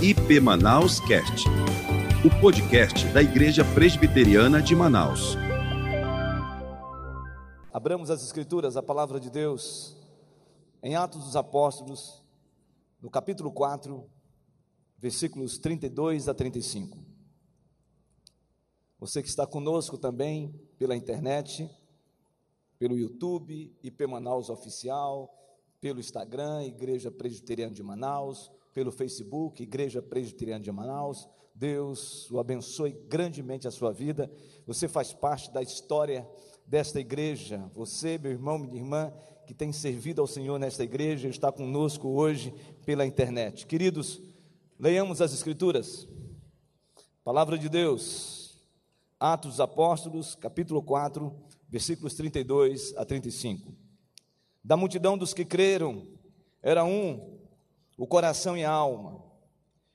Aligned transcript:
IP 0.00 0.38
Manaus 0.38 1.00
Cast, 1.00 1.48
o 2.24 2.40
podcast 2.40 3.04
da 3.12 3.20
Igreja 3.20 3.64
Presbiteriana 3.74 4.62
de 4.62 4.72
Manaus. 4.76 5.34
Abramos 7.72 8.08
as 8.08 8.22
Escrituras, 8.22 8.76
a 8.76 8.82
palavra 8.82 9.18
de 9.18 9.28
Deus, 9.28 9.96
em 10.84 10.94
Atos 10.94 11.24
dos 11.24 11.34
Apóstolos, 11.34 12.24
no 13.02 13.10
capítulo 13.10 13.50
4, 13.50 14.08
versículos 14.96 15.58
32 15.58 16.28
a 16.28 16.34
35. 16.34 16.96
Você 19.00 19.20
que 19.20 19.28
está 19.28 19.48
conosco 19.48 19.98
também 19.98 20.54
pela 20.78 20.94
internet, 20.94 21.68
pelo 22.78 22.96
YouTube, 22.96 23.76
IP 23.82 24.06
Manaus 24.06 24.48
Oficial, 24.48 25.28
pelo 25.80 25.98
Instagram, 25.98 26.62
Igreja 26.66 27.10
Presbiteriana 27.10 27.74
de 27.74 27.82
Manaus, 27.82 28.48
pelo 28.72 28.92
Facebook, 28.92 29.62
Igreja 29.62 30.00
Presbiteriana 30.02 30.62
de 30.62 30.72
Manaus. 30.72 31.28
Deus 31.54 32.30
o 32.30 32.38
abençoe 32.38 32.92
grandemente 33.08 33.66
a 33.66 33.70
sua 33.70 33.92
vida. 33.92 34.30
Você 34.66 34.86
faz 34.86 35.12
parte 35.12 35.50
da 35.50 35.60
história 35.60 36.28
desta 36.66 37.00
igreja. 37.00 37.70
Você, 37.74 38.18
meu 38.18 38.30
irmão, 38.30 38.58
minha 38.58 38.76
irmã, 38.76 39.12
que 39.46 39.54
tem 39.54 39.72
servido 39.72 40.20
ao 40.20 40.26
Senhor 40.26 40.58
nesta 40.58 40.84
igreja, 40.84 41.28
está 41.28 41.50
conosco 41.50 42.08
hoje 42.08 42.54
pela 42.84 43.06
internet. 43.06 43.66
Queridos, 43.66 44.20
leiamos 44.78 45.20
as 45.20 45.32
Escrituras. 45.32 46.06
Palavra 47.24 47.58
de 47.58 47.68
Deus, 47.68 48.58
Atos 49.18 49.52
dos 49.52 49.60
Apóstolos, 49.60 50.34
capítulo 50.34 50.82
4, 50.82 51.34
versículos 51.68 52.14
32 52.14 52.94
a 52.96 53.04
35. 53.04 53.74
Da 54.62 54.76
multidão 54.76 55.18
dos 55.18 55.34
que 55.34 55.44
creram, 55.44 56.06
era 56.62 56.84
um, 56.84 57.37
o 57.98 58.06
coração 58.06 58.56
e 58.56 58.64
a 58.64 58.70
alma. 58.70 59.20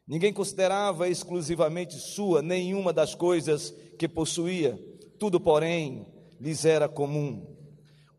Ninguém 0.05 0.33
considerava 0.33 1.07
exclusivamente 1.07 1.95
sua 1.95 2.41
nenhuma 2.41 2.91
das 2.91 3.15
coisas 3.15 3.73
que 3.97 4.09
possuía, 4.09 4.77
tudo, 5.17 5.39
porém, 5.39 6.05
lhes 6.39 6.65
era 6.65 6.89
comum. 6.89 7.47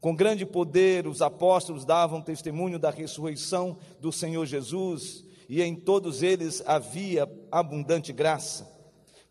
Com 0.01 0.17
grande 0.17 0.47
poder, 0.47 1.07
os 1.07 1.21
apóstolos 1.21 1.85
davam 1.85 2.23
testemunho 2.23 2.79
da 2.79 2.91
ressurreição 2.91 3.77
do 4.01 4.11
Senhor 4.11 4.47
Jesus, 4.47 5.23
e 5.47 5.61
em 5.61 5.75
todos 5.75 6.23
eles 6.23 6.63
havia 6.65 7.31
abundante 7.53 8.13
graça, 8.13 8.67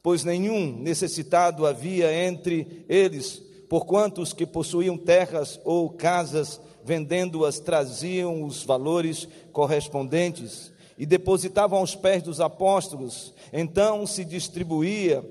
pois 0.04 0.24
nenhum 0.24 0.78
necessitado 0.78 1.66
havia 1.66 2.14
entre 2.14 2.86
eles, 2.88 3.42
porquanto 3.74 4.22
os 4.22 4.34
que 4.34 4.46
possuíam 4.46 4.96
terras 4.96 5.60
ou 5.66 5.90
casas 5.90 6.62
vendendo-as, 6.86 7.60
traziam 7.60 8.44
os 8.44 8.64
valores 8.64 9.28
correspondentes 9.52 10.72
e 10.96 11.08
depositavam 11.08 11.80
aos 11.80 11.96
pés 11.96 12.22
dos 12.22 12.40
apóstolos. 12.40 13.34
Então 13.52 14.06
se 14.06 14.24
distribuía 14.24 15.28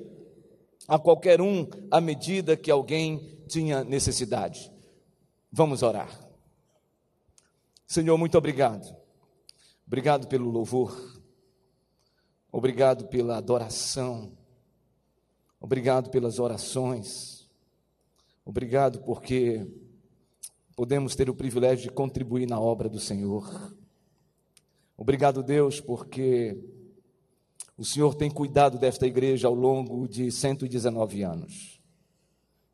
a 0.88 0.98
qualquer 0.98 1.40
um 1.40 1.68
à 1.88 2.00
medida 2.00 2.56
que 2.56 2.68
alguém 2.68 3.38
tinha 3.46 3.84
necessidade. 3.84 4.72
Vamos 5.52 5.84
orar. 5.84 6.10
Senhor, 7.86 8.18
muito 8.18 8.36
obrigado. 8.36 8.92
Obrigado 9.86 10.26
pelo 10.26 10.50
louvor. 10.50 11.22
Obrigado 12.50 13.06
pela 13.06 13.36
adoração. 13.36 14.32
Obrigado 15.60 16.10
pelas 16.10 16.40
orações. 16.40 17.31
Obrigado 18.44 19.00
porque 19.02 19.64
podemos 20.74 21.14
ter 21.14 21.30
o 21.30 21.34
privilégio 21.34 21.84
de 21.84 21.90
contribuir 21.90 22.48
na 22.48 22.58
obra 22.60 22.88
do 22.88 22.98
Senhor. 22.98 23.72
Obrigado, 24.96 25.42
Deus, 25.42 25.80
porque 25.80 26.58
o 27.76 27.84
Senhor 27.84 28.14
tem 28.14 28.30
cuidado 28.30 28.78
desta 28.78 29.06
igreja 29.06 29.46
ao 29.46 29.54
longo 29.54 30.08
de 30.08 30.30
119 30.30 31.22
anos. 31.22 31.80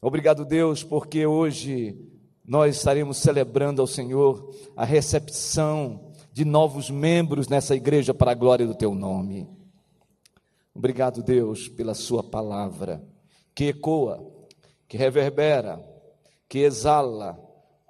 Obrigado, 0.01 0.45
Deus, 0.45 0.83
porque 0.83 1.27
hoje 1.27 1.99
nós 2.47 2.77
estaremos 2.77 3.19
celebrando 3.19 3.83
ao 3.83 3.87
Senhor 3.87 4.55
a 4.75 4.85
recepção 4.85 6.13
de 6.33 6.45
novos 6.45 6.89
membros 6.89 7.47
nessa 7.47 7.77
igreja 7.77 8.15
para 8.15 8.31
a 8.31 8.35
glória 8.35 8.67
do 8.67 8.75
teu 8.75 8.95
nome. 8.95 9.47
Obrigado, 10.75 11.23
Deus, 11.23 11.69
pela 11.69 11.95
Sua 11.95 12.23
palavra, 12.23 13.05
que 13.55 13.65
ecoa, 13.65 14.38
que 14.89 14.97
reverbera, 14.97 15.85
que 16.49 16.61
exala 16.61 17.39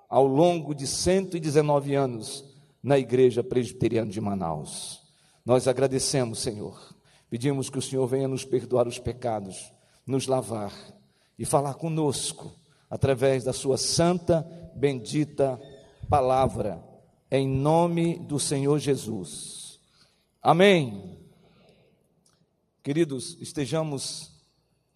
ao 0.09 0.27
longo 0.27 0.75
de 0.75 0.87
119 0.87 1.95
anos 1.95 2.45
na 2.83 2.99
Igreja 2.99 3.45
Presbiteriana 3.45 4.11
de 4.11 4.21
Manaus. 4.21 5.01
Nós 5.45 5.69
agradecemos, 5.69 6.41
Senhor. 6.41 6.95
Pedimos 7.31 7.71
que 7.71 7.79
o 7.79 7.83
Senhor 7.83 8.07
venha 8.07 8.27
nos 8.27 8.45
perdoar 8.45 8.89
os 8.89 8.99
pecados, 8.99 9.73
nos 10.07 10.27
lavar 10.27 10.73
e 11.39 11.45
falar 11.45 11.75
conosco 11.75 12.53
através 12.91 13.45
da 13.45 13.53
Sua 13.53 13.77
santa, 13.77 14.47
bendita 14.75 15.61
palavra, 16.09 16.83
em 17.31 17.47
nome 17.47 18.19
do 18.19 18.41
Senhor 18.41 18.79
Jesus. 18.79 19.79
Amém. 20.43 21.19
Queridos, 22.83 23.37
estejamos 23.41 24.38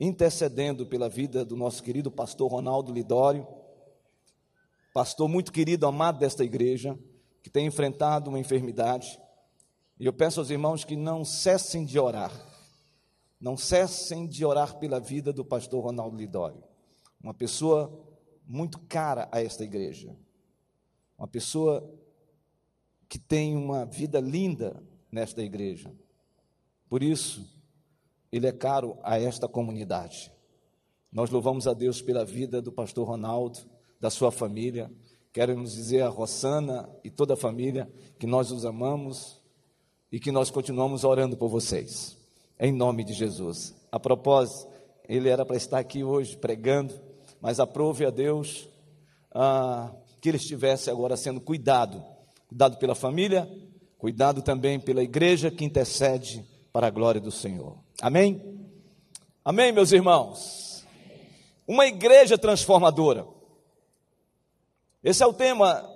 intercedendo 0.05 0.87
pela 0.87 1.09
vida 1.09 1.45
do 1.45 1.57
nosso 1.57 1.83
querido 1.83 2.11
pastor 2.11 2.51
Ronaldo 2.51 2.93
Lidório 2.93 3.47
pastor 4.93 5.29
muito 5.29 5.53
querido, 5.53 5.87
amado 5.87 6.19
desta 6.19 6.45
igreja, 6.45 6.99
que 7.43 7.51
tem 7.51 7.67
enfrentado 7.67 8.29
uma 8.29 8.39
enfermidade. 8.39 9.19
E 9.99 10.05
eu 10.05 10.13
peço 10.13 10.41
aos 10.41 10.51
irmãos 10.51 10.85
que 10.85 10.97
não 10.97 11.25
cessem 11.25 11.85
de 11.85 11.99
orar, 11.99 12.33
não 13.41 13.57
cessem 13.57 14.27
de 14.27 14.45
orar 14.45 14.79
pela 14.79 15.01
vida 15.01 15.33
do 15.33 15.45
pastor 15.45 15.85
Ronaldo 15.85 16.17
Lidório, 16.17 16.63
uma 17.23 17.33
pessoa 17.33 18.07
muito 18.47 18.79
cara 18.81 19.29
a 19.33 19.41
esta 19.41 19.65
igreja, 19.65 20.15
uma 21.17 21.29
pessoa 21.29 21.89
que 23.09 23.19
tem 23.19 23.57
uma 23.57 23.85
vida 23.85 24.21
linda 24.21 24.83
nesta 25.11 25.43
igreja. 25.43 25.95
Por 26.89 27.03
isso, 27.03 27.49
ele 28.33 28.47
é 28.47 28.53
caro 28.53 28.99
a 29.03 29.21
esta 29.21 29.47
comunidade. 29.47 30.33
Nós 31.13 31.31
louvamos 31.31 31.67
a 31.67 31.75
Deus 31.75 32.01
pela 32.01 32.25
vida 32.25 32.63
do 32.63 32.73
pastor 32.73 33.07
Ronaldo 33.07 33.59
da 34.01 34.09
sua 34.09 34.33
família. 34.33 34.91
Quero 35.33 35.57
nos 35.57 35.75
dizer 35.75 36.01
a 36.03 36.09
Rossana 36.09 36.89
e 37.05 37.11
toda 37.11 37.35
a 37.35 37.37
família 37.37 37.93
que 38.19 38.27
nós 38.27 38.51
os 38.51 38.65
amamos 38.65 39.41
e 40.11 40.19
que 40.19 40.33
nós 40.33 40.51
continuamos 40.51 41.05
orando 41.05 41.37
por 41.37 41.49
vocês, 41.49 42.19
em 42.59 42.73
nome 42.73 43.05
de 43.05 43.13
Jesus. 43.13 43.75
A 43.93 44.01
propósito, 44.01 44.71
ele 45.09 45.29
era 45.29 45.45
para 45.45 45.57
estar 45.57 45.79
aqui 45.79 46.03
hoje 46.03 46.37
pregando, 46.37 46.95
mas 47.41 47.61
aprove 47.61 48.07
a 48.07 48.11
Deus 48.11 48.69
ah, 49.31 49.95
que 50.21 50.31
ele 50.31 50.39
estivesse 50.39 50.91
agora 50.91 51.17
sendo 51.17 51.41
cuidado 51.41 52.03
cuidado 52.53 52.77
pela 52.77 52.95
família, 52.95 53.49
cuidado 53.97 54.43
também 54.43 54.79
pela 54.79 55.03
igreja 55.03 55.51
que 55.51 55.65
intercede 55.65 56.45
para 56.71 56.89
a 56.89 56.91
glória 56.91 57.19
do 57.19 57.31
Senhor. 57.31 57.82
Amém? 58.01 58.41
Amém, 59.45 59.73
meus 59.73 59.93
irmãos? 59.93 60.85
Uma 61.67 61.87
igreja 61.87 62.39
transformadora. 62.39 63.27
Esse 65.03 65.23
é 65.23 65.27
o 65.27 65.33
tema 65.33 65.89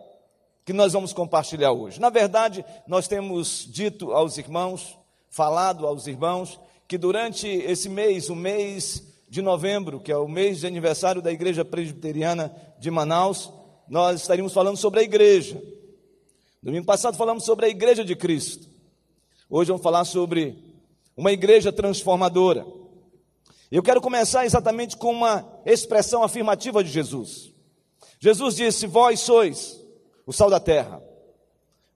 que 0.64 0.72
nós 0.72 0.92
vamos 0.92 1.12
compartilhar 1.12 1.72
hoje. 1.72 2.00
Na 2.00 2.10
verdade, 2.10 2.64
nós 2.86 3.06
temos 3.06 3.68
dito 3.70 4.12
aos 4.12 4.36
irmãos, 4.36 4.98
falado 5.30 5.86
aos 5.86 6.06
irmãos, 6.06 6.58
que 6.88 6.98
durante 6.98 7.46
esse 7.46 7.88
mês, 7.88 8.28
o 8.28 8.34
mês 8.34 9.02
de 9.28 9.42
novembro, 9.42 10.00
que 10.00 10.10
é 10.10 10.16
o 10.16 10.28
mês 10.28 10.60
de 10.60 10.66
aniversário 10.66 11.22
da 11.22 11.32
Igreja 11.32 11.64
Presbiteriana 11.64 12.54
de 12.78 12.90
Manaus, 12.90 13.52
nós 13.88 14.20
estaríamos 14.20 14.52
falando 14.52 14.76
sobre 14.76 15.00
a 15.00 15.02
igreja. 15.02 15.62
Domingo 16.62 16.86
passado 16.86 17.16
falamos 17.16 17.44
sobre 17.44 17.66
a 17.66 17.68
igreja 17.68 18.04
de 18.04 18.16
Cristo. 18.16 18.68
Hoje 19.48 19.68
vamos 19.68 19.82
falar 19.82 20.04
sobre 20.04 20.65
uma 21.16 21.32
igreja 21.32 21.72
transformadora. 21.72 22.66
Eu 23.70 23.82
quero 23.82 24.00
começar 24.00 24.44
exatamente 24.44 24.96
com 24.96 25.12
uma 25.12 25.60
expressão 25.64 26.22
afirmativa 26.22 26.84
de 26.84 26.90
Jesus. 26.90 27.52
Jesus 28.20 28.54
disse: 28.54 28.86
Vós 28.86 29.20
sois 29.20 29.82
o 30.26 30.32
sal 30.32 30.50
da 30.50 30.60
terra, 30.60 31.02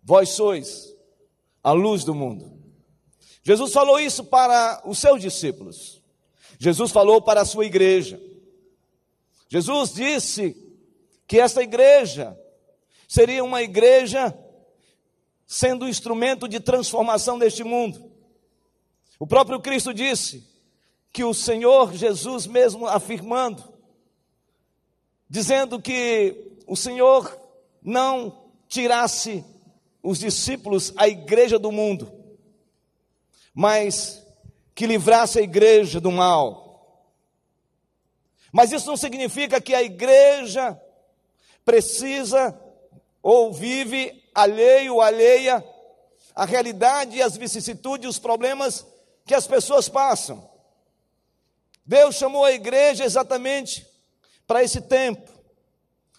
vós 0.02 0.30
sois 0.30 0.94
a 1.62 1.72
luz 1.72 2.02
do 2.02 2.14
mundo. 2.14 2.58
Jesus 3.42 3.72
falou 3.72 4.00
isso 4.00 4.24
para 4.24 4.82
os 4.84 4.98
seus 4.98 5.20
discípulos, 5.20 6.02
Jesus 6.58 6.90
falou 6.90 7.20
para 7.20 7.42
a 7.42 7.46
sua 7.46 7.66
igreja. 7.66 8.20
Jesus 9.48 9.92
disse 9.92 10.56
que 11.26 11.40
essa 11.40 11.62
igreja 11.62 12.38
seria 13.08 13.42
uma 13.42 13.62
igreja 13.62 14.36
sendo 15.44 15.84
um 15.84 15.88
instrumento 15.88 16.46
de 16.46 16.60
transformação 16.60 17.36
deste 17.36 17.64
mundo. 17.64 18.09
O 19.20 19.26
próprio 19.26 19.60
Cristo 19.60 19.94
disse 19.94 20.44
que 21.12 21.22
o 21.22 21.32
Senhor 21.32 21.92
Jesus 21.94 22.48
mesmo 22.48 22.88
afirmando 22.88 23.70
dizendo 25.30 25.80
que 25.80 26.58
o 26.66 26.74
Senhor 26.74 27.38
não 27.80 28.50
tirasse 28.68 29.44
os 30.02 30.18
discípulos, 30.18 30.92
a 30.96 31.06
igreja 31.06 31.56
do 31.56 31.70
mundo, 31.70 32.12
mas 33.54 34.26
que 34.74 34.86
livrasse 34.86 35.38
a 35.38 35.42
igreja 35.42 36.00
do 36.00 36.10
mal. 36.10 37.14
Mas 38.50 38.72
isso 38.72 38.88
não 38.88 38.96
significa 38.96 39.60
que 39.60 39.72
a 39.72 39.82
igreja 39.82 40.80
precisa 41.64 42.58
ou 43.22 43.52
vive 43.52 44.24
alheio 44.34 45.00
alheia 45.00 45.64
à 46.34 46.44
realidade, 46.44 47.22
as 47.22 47.36
vicissitudes, 47.36 48.08
os 48.08 48.18
problemas 48.18 48.84
que 49.30 49.34
as 49.36 49.46
pessoas 49.46 49.88
passam. 49.88 50.50
Deus 51.86 52.16
chamou 52.16 52.44
a 52.44 52.50
igreja 52.50 53.04
exatamente 53.04 53.86
para 54.44 54.64
esse 54.64 54.80
tempo 54.80 55.30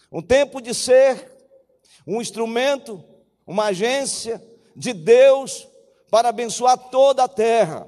um 0.09 0.21
tempo 0.21 0.61
de 0.61 0.73
ser 0.73 1.29
um 2.07 2.21
instrumento, 2.21 3.03
uma 3.45 3.65
agência 3.65 4.41
de 4.73 4.93
Deus 4.93 5.67
para 6.09 6.29
abençoar 6.29 6.77
toda 6.77 7.25
a 7.25 7.27
terra. 7.27 7.85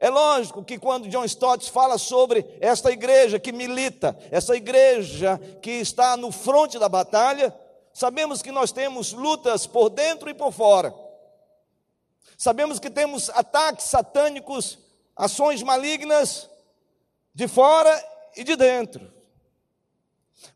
É 0.00 0.10
lógico 0.10 0.64
que 0.64 0.80
quando 0.80 1.08
John 1.08 1.24
Stott 1.24 1.70
fala 1.70 1.96
sobre 1.96 2.44
esta 2.60 2.90
igreja 2.90 3.38
que 3.38 3.52
milita, 3.52 4.18
essa 4.32 4.56
igreja 4.56 5.40
que 5.62 5.70
está 5.70 6.16
no 6.16 6.32
fronte 6.32 6.76
da 6.76 6.88
batalha, 6.88 7.54
sabemos 7.94 8.42
que 8.42 8.50
nós 8.50 8.72
temos 8.72 9.12
lutas 9.12 9.64
por 9.64 9.90
dentro 9.90 10.28
e 10.28 10.34
por 10.34 10.50
fora. 10.50 10.92
Sabemos 12.36 12.78
que 12.78 12.90
temos 12.90 13.30
ataques 13.30 13.86
satânicos, 13.86 14.78
ações 15.16 15.62
malignas 15.62 16.48
de 17.34 17.46
fora 17.46 18.02
e 18.36 18.44
de 18.44 18.56
dentro. 18.56 19.12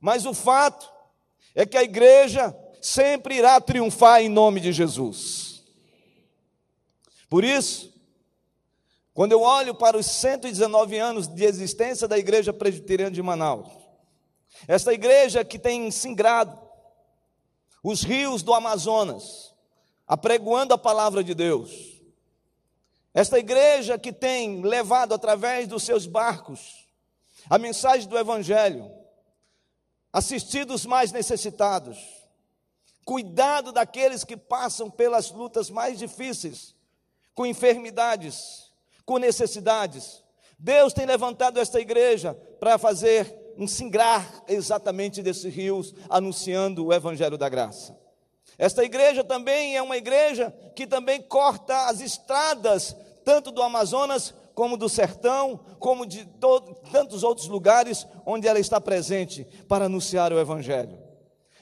Mas 0.00 0.26
o 0.26 0.34
fato 0.34 0.90
é 1.54 1.64
que 1.64 1.76
a 1.76 1.82
igreja 1.82 2.56
sempre 2.82 3.36
irá 3.36 3.60
triunfar 3.60 4.20
em 4.20 4.28
nome 4.28 4.60
de 4.60 4.72
Jesus. 4.72 5.64
Por 7.28 7.42
isso, 7.42 7.92
quando 9.12 9.32
eu 9.32 9.40
olho 9.40 9.74
para 9.74 9.96
os 9.96 10.06
119 10.06 10.98
anos 10.98 11.26
de 11.26 11.44
existência 11.44 12.06
da 12.06 12.18
Igreja 12.18 12.52
Presbiteriana 12.52 13.10
de 13.10 13.22
Manaus, 13.22 13.68
esta 14.68 14.92
igreja 14.92 15.44
que 15.44 15.58
tem 15.58 15.90
singrado 15.90 16.58
os 17.82 18.02
rios 18.02 18.42
do 18.42 18.52
Amazonas, 18.52 19.54
apregoando 20.06 20.74
a 20.74 20.78
palavra 20.78 21.22
de 21.24 21.34
Deus, 21.34 21.70
esta 23.12 23.38
igreja 23.38 23.98
que 23.98 24.12
tem 24.12 24.60
levado 24.60 25.14
através 25.14 25.66
dos 25.66 25.82
seus 25.82 26.06
barcos 26.06 26.86
a 27.48 27.58
mensagem 27.58 28.08
do 28.08 28.18
Evangelho, 28.18 28.90
assistido 30.12 30.74
os 30.74 30.84
mais 30.84 31.12
necessitados, 31.12 31.98
cuidado 33.04 33.70
daqueles 33.70 34.24
que 34.24 34.36
passam 34.36 34.90
pelas 34.90 35.30
lutas 35.30 35.70
mais 35.70 35.98
difíceis, 35.98 36.74
com 37.34 37.46
enfermidades, 37.46 38.70
com 39.04 39.18
necessidades. 39.18 40.22
Deus 40.58 40.92
tem 40.92 41.06
levantado 41.06 41.60
esta 41.60 41.80
igreja 41.80 42.34
para 42.58 42.78
fazer 42.78 43.54
um 43.56 43.68
singrar 43.68 44.44
exatamente 44.48 45.22
desses 45.22 45.54
rios, 45.54 45.94
anunciando 46.10 46.86
o 46.86 46.92
evangelho 46.92 47.38
da 47.38 47.48
graça. 47.48 47.96
Esta 48.58 48.82
igreja 48.84 49.22
também 49.22 49.76
é 49.76 49.82
uma 49.82 49.96
igreja 49.96 50.54
que 50.74 50.86
também 50.86 51.20
corta 51.20 51.86
as 51.86 52.00
estradas, 52.00 52.96
tanto 53.24 53.50
do 53.50 53.62
Amazonas 53.62 54.34
como 54.54 54.78
do 54.78 54.88
sertão, 54.88 55.60
como 55.78 56.06
de 56.06 56.26
tantos 56.90 57.22
outros 57.22 57.46
lugares 57.46 58.06
onde 58.24 58.48
ela 58.48 58.58
está 58.58 58.80
presente 58.80 59.44
para 59.68 59.84
anunciar 59.84 60.32
o 60.32 60.38
evangelho. 60.38 60.98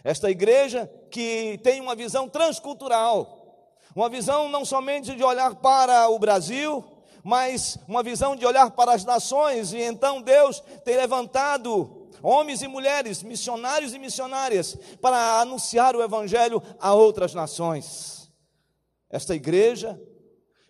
Esta 0.05 0.31
igreja 0.31 0.88
que 1.11 1.58
tem 1.64 1.81
uma 1.81 1.96
visão 1.96 2.29
transcultural, 2.29 3.73
uma 3.96 4.08
visão 4.08 4.49
não 4.49 4.64
somente 4.64 5.17
de 5.17 5.25
olhar 5.25 5.56
para 5.56 6.08
o 6.08 6.19
Brasil, 6.19 6.85
mas 7.25 7.79
uma 7.88 8.02
visão 8.02 8.37
de 8.37 8.46
olhar 8.46 8.70
para 8.70 8.93
as 8.93 9.05
nações, 9.05 9.73
e 9.73 9.81
então 9.81 10.23
Deus 10.23 10.61
tem 10.85 10.96
levantado 10.96 12.04
homens 12.25 12.62
e 12.62 12.67
mulheres, 12.67 13.23
missionários 13.23 13.93
e 13.93 13.99
missionárias, 13.99 14.76
para 15.00 15.41
anunciar 15.41 15.94
o 15.94 16.03
Evangelho 16.03 16.62
a 16.81 16.94
outras 16.94 17.35
nações. 17.35 18.32
Esta 19.11 19.35
igreja 19.35 20.00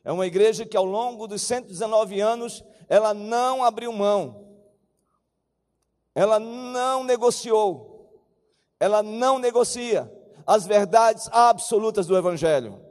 é 0.02 0.10
uma 0.10 0.26
igreja 0.26 0.66
que 0.66 0.76
ao 0.76 0.84
longo 0.84 1.28
dos 1.28 1.42
119 1.42 2.20
anos, 2.20 2.64
ela 2.88 3.14
não 3.14 3.64
abriu 3.64 3.92
mão, 3.92 4.58
ela 6.12 6.40
não 6.40 7.04
negociou, 7.04 8.20
ela 8.80 9.02
não 9.02 9.38
negocia 9.38 10.12
as 10.44 10.66
verdades 10.66 11.28
absolutas 11.30 12.06
do 12.06 12.16
Evangelho. 12.16 12.84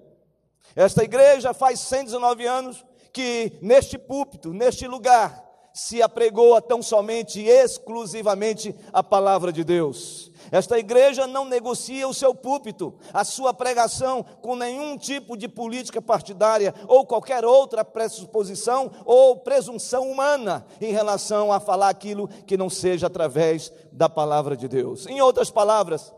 Esta 0.74 1.04
igreja 1.04 1.54
faz 1.54 1.81
119 1.81 2.45
anos 2.48 2.86
que 3.12 3.59
neste 3.62 3.98
púlpito, 3.98 4.54
neste 4.54 4.88
lugar, 4.88 5.53
se 5.74 6.04
apregou 6.04 6.56
a 6.56 6.62
tão 6.62 6.84
somente 6.84 7.42
e 7.42 7.50
exclusivamente 7.50 8.75
a 8.94 9.02
palavra 9.02 9.52
de 9.52 9.64
Deus. 9.64 10.31
Esta 10.52 10.78
igreja 10.78 11.25
não 11.25 11.46
negocia 11.46 12.08
o 12.08 12.14
seu 12.14 12.36
púlpito, 12.36 12.94
a 13.12 13.24
sua 13.24 13.56
pregação 13.56 14.24
com 14.42 14.56
nenhum 14.56 14.96
tipo 14.96 15.36
de 15.36 15.48
política 15.48 16.00
partidária 16.00 16.75
ou 16.88 17.08
qualquer 17.08 17.44
outra 17.44 17.84
pressuposição 17.84 18.92
ou 19.04 19.38
presunção 19.38 20.12
humana 20.12 20.64
em 20.80 20.92
relação 20.92 21.52
a 21.52 21.60
falar 21.60 21.90
aquilo 21.90 22.28
que 22.28 22.56
não 22.56 22.69
seja 22.69 23.08
através 23.08 23.74
da 23.92 24.08
palavra 24.08 24.56
de 24.56 24.68
Deus. 24.68 25.08
Em 25.08 25.22
outras 25.22 25.50
palavras, 25.50 26.14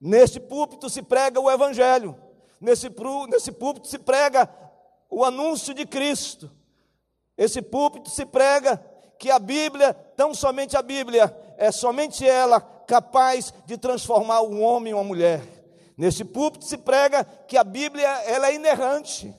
neste 0.00 0.40
púlpito 0.40 0.88
se 0.88 1.02
prega 1.02 1.38
o 1.38 1.50
evangelho. 1.50 2.16
Nesse, 2.58 2.88
nesse 3.28 3.52
púlpito 3.52 3.86
se 3.86 3.98
prega 3.98 4.48
o 5.10 5.24
anúncio 5.24 5.74
de 5.74 5.84
Cristo. 5.84 6.50
Esse 7.36 7.60
púlpito 7.60 8.08
se 8.08 8.24
prega 8.24 8.82
que 9.18 9.30
a 9.30 9.38
Bíblia, 9.38 9.94
tão 10.16 10.34
somente 10.34 10.76
a 10.76 10.82
Bíblia, 10.82 11.34
é 11.56 11.70
somente 11.70 12.26
ela 12.26 12.60
capaz 12.60 13.52
de 13.66 13.76
transformar 13.76 14.42
um 14.42 14.62
homem 14.62 14.92
em 14.92 14.94
uma 14.94 15.04
mulher. 15.04 15.42
Nesse 15.96 16.24
púlpito 16.24 16.64
se 16.64 16.76
prega 16.76 17.24
que 17.24 17.56
a 17.56 17.64
Bíblia 17.64 18.08
ela 18.24 18.48
é 18.48 18.54
inerrante. 18.54 19.34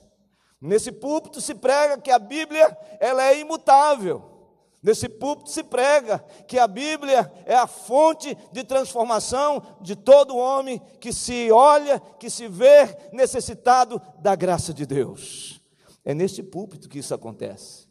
Nesse 0.60 0.90
púlpito 0.90 1.40
se 1.40 1.54
prega 1.54 1.98
que 1.98 2.10
a 2.10 2.18
Bíblia 2.18 2.76
ela 2.98 3.24
é 3.24 3.38
imutável. 3.38 4.36
Nesse 4.82 5.08
púlpito 5.08 5.50
se 5.50 5.64
prega 5.64 6.24
que 6.46 6.58
a 6.58 6.66
Bíblia 6.66 7.30
é 7.44 7.56
a 7.56 7.66
fonte 7.66 8.36
de 8.52 8.62
transformação 8.62 9.60
de 9.80 9.96
todo 9.96 10.36
homem 10.36 10.80
que 11.00 11.12
se 11.12 11.50
olha, 11.50 12.00
que 12.20 12.30
se 12.30 12.46
vê 12.46 12.96
necessitado 13.12 14.00
da 14.20 14.34
graça 14.34 14.72
de 14.72 14.86
Deus. 14.86 15.60
É 16.04 16.14
neste 16.14 16.42
púlpito 16.42 16.88
que 16.88 17.00
isso 17.00 17.12
acontece. 17.12 17.85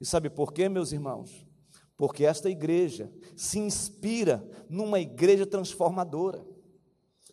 E 0.00 0.06
sabe 0.06 0.30
por 0.30 0.52
quê, 0.52 0.68
meus 0.68 0.92
irmãos? 0.92 1.46
Porque 1.96 2.24
esta 2.24 2.48
igreja 2.48 3.12
se 3.36 3.58
inspira 3.58 4.42
numa 4.68 4.98
igreja 4.98 5.44
transformadora. 5.44 6.46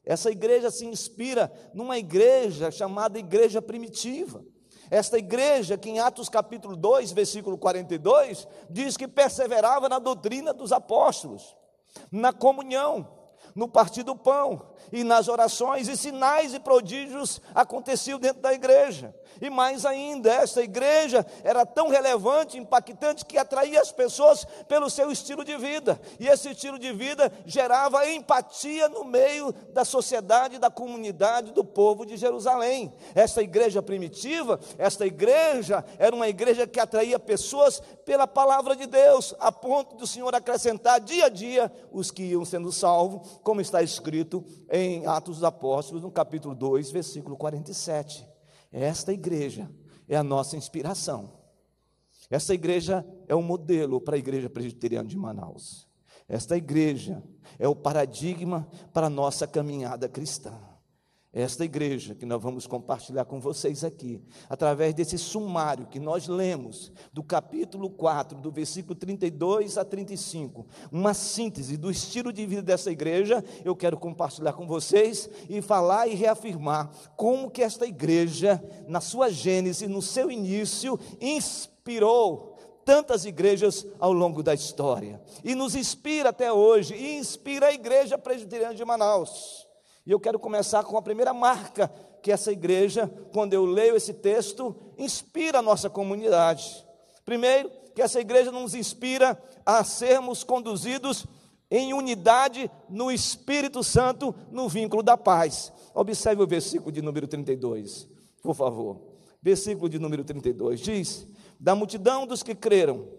Essa 0.03 0.29
igreja 0.29 0.69
se 0.69 0.85
inspira 0.85 1.51
numa 1.73 1.97
igreja 1.97 2.69
chamada 2.69 3.17
igreja 3.17 3.61
primitiva. 3.61 4.43
Esta 4.89 5.17
igreja, 5.17 5.77
que 5.77 5.89
em 5.89 5.99
Atos 5.99 6.29
capítulo 6.29 6.75
2, 6.75 7.11
versículo 7.11 7.57
42, 7.57 8.47
diz 8.69 8.95
que 8.95 9.07
perseverava 9.07 9.89
na 9.89 9.99
doutrina 9.99 10.53
dos 10.53 10.71
apóstolos, 10.71 11.55
na 12.11 12.31
comunhão, 12.31 13.17
no 13.53 13.67
partir 13.67 14.03
do 14.03 14.15
pão 14.15 14.73
e 14.91 15.03
nas 15.03 15.27
orações, 15.27 15.87
e 15.87 15.97
sinais 15.97 16.53
e 16.53 16.59
prodígios 16.59 17.41
aconteciam 17.53 18.19
dentro 18.19 18.41
da 18.41 18.53
igreja. 18.53 19.13
E 19.41 19.49
mais 19.49 19.85
ainda, 19.85 20.31
essa 20.31 20.61
igreja 20.61 21.25
era 21.43 21.65
tão 21.65 21.89
relevante, 21.89 22.57
impactante, 22.57 23.25
que 23.25 23.37
atraía 23.37 23.79
as 23.79 23.91
pessoas 23.91 24.45
pelo 24.67 24.89
seu 24.89 25.11
estilo 25.11 25.43
de 25.43 25.55
vida. 25.57 25.99
E 26.19 26.27
esse 26.27 26.51
estilo 26.51 26.79
de 26.79 26.91
vida 26.91 27.31
gerava 27.45 28.09
empatia 28.09 28.89
no 28.89 29.03
meio 29.03 29.51
da 29.73 29.85
sociedade, 29.85 30.57
da 30.57 30.69
comunidade, 30.69 31.51
do 31.51 31.63
povo 31.63 32.05
de 32.05 32.17
Jerusalém. 32.17 32.91
Essa 33.13 33.41
igreja 33.41 33.81
primitiva, 33.81 34.59
esta 34.77 35.05
igreja 35.05 35.85
era 35.99 36.15
uma 36.15 36.27
igreja 36.27 36.65
que 36.65 36.79
atraía 36.79 37.19
pessoas 37.19 37.81
pela 38.05 38.27
palavra 38.27 38.75
de 38.75 38.87
Deus, 38.87 39.35
a 39.39 39.51
ponto 39.51 39.95
do 39.95 40.07
Senhor 40.07 40.33
acrescentar 40.33 40.99
dia 40.99 41.25
a 41.25 41.29
dia 41.29 41.71
os 41.91 42.09
que 42.09 42.23
iam 42.23 42.45
sendo 42.45 42.71
salvos, 42.71 43.39
como 43.43 43.61
está 43.61 43.83
escrito 43.83 44.43
em 44.69 44.76
Atos 45.05 45.37
dos 45.37 45.43
Apóstolos, 45.43 46.03
no 46.03 46.11
capítulo 46.11 46.55
2, 46.55 46.91
versículo 46.91 47.35
47. 47.37 48.27
Esta 48.71 49.13
igreja 49.13 49.69
é 50.07 50.15
a 50.15 50.23
nossa 50.23 50.57
inspiração. 50.57 51.33
Esta 52.29 52.53
igreja 52.53 53.05
é 53.27 53.35
o 53.35 53.39
um 53.39 53.43
modelo 53.43 54.01
para 54.01 54.15
a 54.15 54.19
igreja 54.19 54.49
presbiteriana 54.49 55.07
de 55.07 55.17
Manaus. 55.17 55.87
Esta 56.27 56.57
igreja 56.57 57.23
é 57.57 57.67
o 57.67 57.75
paradigma 57.75 58.67
para 58.91 59.07
a 59.07 59.09
nossa 59.09 59.47
caminhada 59.47 60.09
cristã. 60.09 60.53
Esta 61.37 61.63
igreja 61.63 62.15
que 62.15 62.25
nós 62.25 62.41
vamos 62.41 62.65
compartilhar 62.65 63.23
com 63.25 63.39
vocês 63.39 63.83
aqui, 63.83 64.19
através 64.49 64.95
desse 64.95 65.19
sumário 65.19 65.85
que 65.85 65.99
nós 65.99 66.27
lemos, 66.27 66.91
do 67.13 67.21
capítulo 67.21 67.91
4, 67.91 68.39
do 68.39 68.49
versículo 68.49 68.95
32 68.95 69.77
a 69.77 69.85
35, 69.85 70.65
uma 70.91 71.13
síntese 71.13 71.77
do 71.77 71.91
estilo 71.91 72.33
de 72.33 72.43
vida 72.47 72.63
dessa 72.63 72.89
igreja, 72.89 73.43
eu 73.63 73.75
quero 73.75 73.97
compartilhar 73.97 74.53
com 74.53 74.65
vocês 74.65 75.29
e 75.47 75.61
falar 75.61 76.07
e 76.07 76.15
reafirmar 76.15 76.89
como 77.15 77.51
que 77.51 77.61
esta 77.61 77.85
igreja, 77.85 78.59
na 78.87 78.99
sua 78.99 79.29
gênese, 79.29 79.85
no 79.85 80.01
seu 80.01 80.31
início, 80.31 80.99
inspirou 81.21 82.57
tantas 82.83 83.25
igrejas 83.25 83.85
ao 83.99 84.11
longo 84.11 84.41
da 84.41 84.55
história 84.55 85.21
e 85.43 85.53
nos 85.53 85.75
inspira 85.75 86.29
até 86.29 86.51
hoje 86.51 86.95
e 86.95 87.17
inspira 87.17 87.67
a 87.67 87.73
igreja 87.73 88.17
presbiteriana 88.17 88.73
de 88.73 88.83
Manaus. 88.83 89.66
E 90.07 90.11
eu 90.11 90.21
quero 90.21 90.39
começar 90.39 90.85
com 90.85 90.97
a 90.97 91.01
primeira 91.01 91.33
marca 91.33 91.91
que 92.23 92.31
essa 92.31 92.49
igreja, 92.49 93.11
quando 93.33 93.53
eu 93.53 93.65
leio 93.65 93.93
esse 93.93 94.13
texto, 94.13 94.73
inspira 94.97 95.59
a 95.59 95.61
nossa 95.61 95.89
comunidade. 95.89 96.85
Primeiro, 97.25 97.69
que 97.93 98.01
essa 98.01 98.21
igreja 98.21 98.49
nos 98.49 98.73
inspira 98.73 99.37
a 99.65 99.83
sermos 99.83 100.45
conduzidos 100.45 101.25
em 101.69 101.93
unidade 101.93 102.71
no 102.87 103.11
Espírito 103.11 103.83
Santo, 103.83 104.33
no 104.49 104.69
vínculo 104.69 105.03
da 105.03 105.17
paz. 105.17 105.73
Observe 105.93 106.41
o 106.41 106.47
versículo 106.47 106.89
de 106.89 107.01
número 107.01 107.27
32, 107.27 108.07
por 108.41 108.55
favor. 108.55 109.01
Versículo 109.41 109.89
de 109.89 109.99
número 109.99 110.23
32 110.23 110.79
diz: 110.79 111.27
Da 111.59 111.75
multidão 111.75 112.25
dos 112.25 112.41
que 112.41 112.55
creram, 112.55 113.09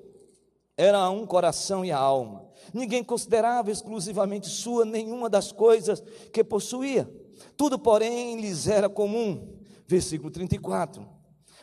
era 0.79 1.11
um 1.11 1.27
coração 1.27 1.85
e 1.85 1.91
a 1.91 1.99
alma. 1.99 2.47
Ninguém 2.73 3.03
considerava 3.03 3.69
exclusivamente 3.69 4.49
sua 4.49 4.85
nenhuma 4.85 5.29
das 5.29 5.51
coisas 5.51 6.01
que 6.33 6.45
possuía. 6.45 7.11
Tudo, 7.57 7.79
porém, 7.81 8.41
lhes 8.41 8.69
era 8.69 8.89
comum. 8.89 9.59
Versículo 9.89 10.31
34. 10.31 11.05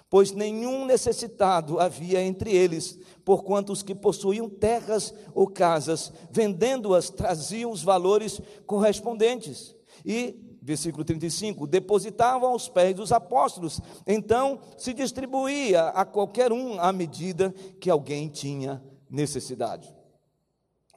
Pois 0.10 0.32
nenhum 0.34 0.86
necessitado 0.86 1.80
havia 1.80 2.22
entre 2.22 2.54
eles, 2.54 3.00
porquanto 3.24 3.72
os 3.72 3.82
que 3.82 3.96
possuíam 3.96 4.50
terras 4.50 5.14
ou 5.34 5.48
casas, 5.48 6.12
vendendo-as, 6.30 7.10
traziam 7.10 7.72
os 7.72 7.82
valores 7.82 8.42
correspondentes. 8.66 9.74
E 10.06 10.58
versículo 10.62 11.06
35, 11.06 11.68
depositavam 11.68 12.50
aos 12.50 12.68
pés 12.68 12.96
dos 12.96 13.12
apóstolos. 13.12 13.80
Então 14.06 14.60
se 14.78 14.94
distribuía 14.94 15.90
a 15.90 16.04
qualquer 16.04 16.52
um 16.52 16.80
à 16.80 16.92
medida 16.92 17.54
que 17.80 17.90
alguém 17.90 18.28
tinha 18.28 18.84
necessidade. 19.10 19.94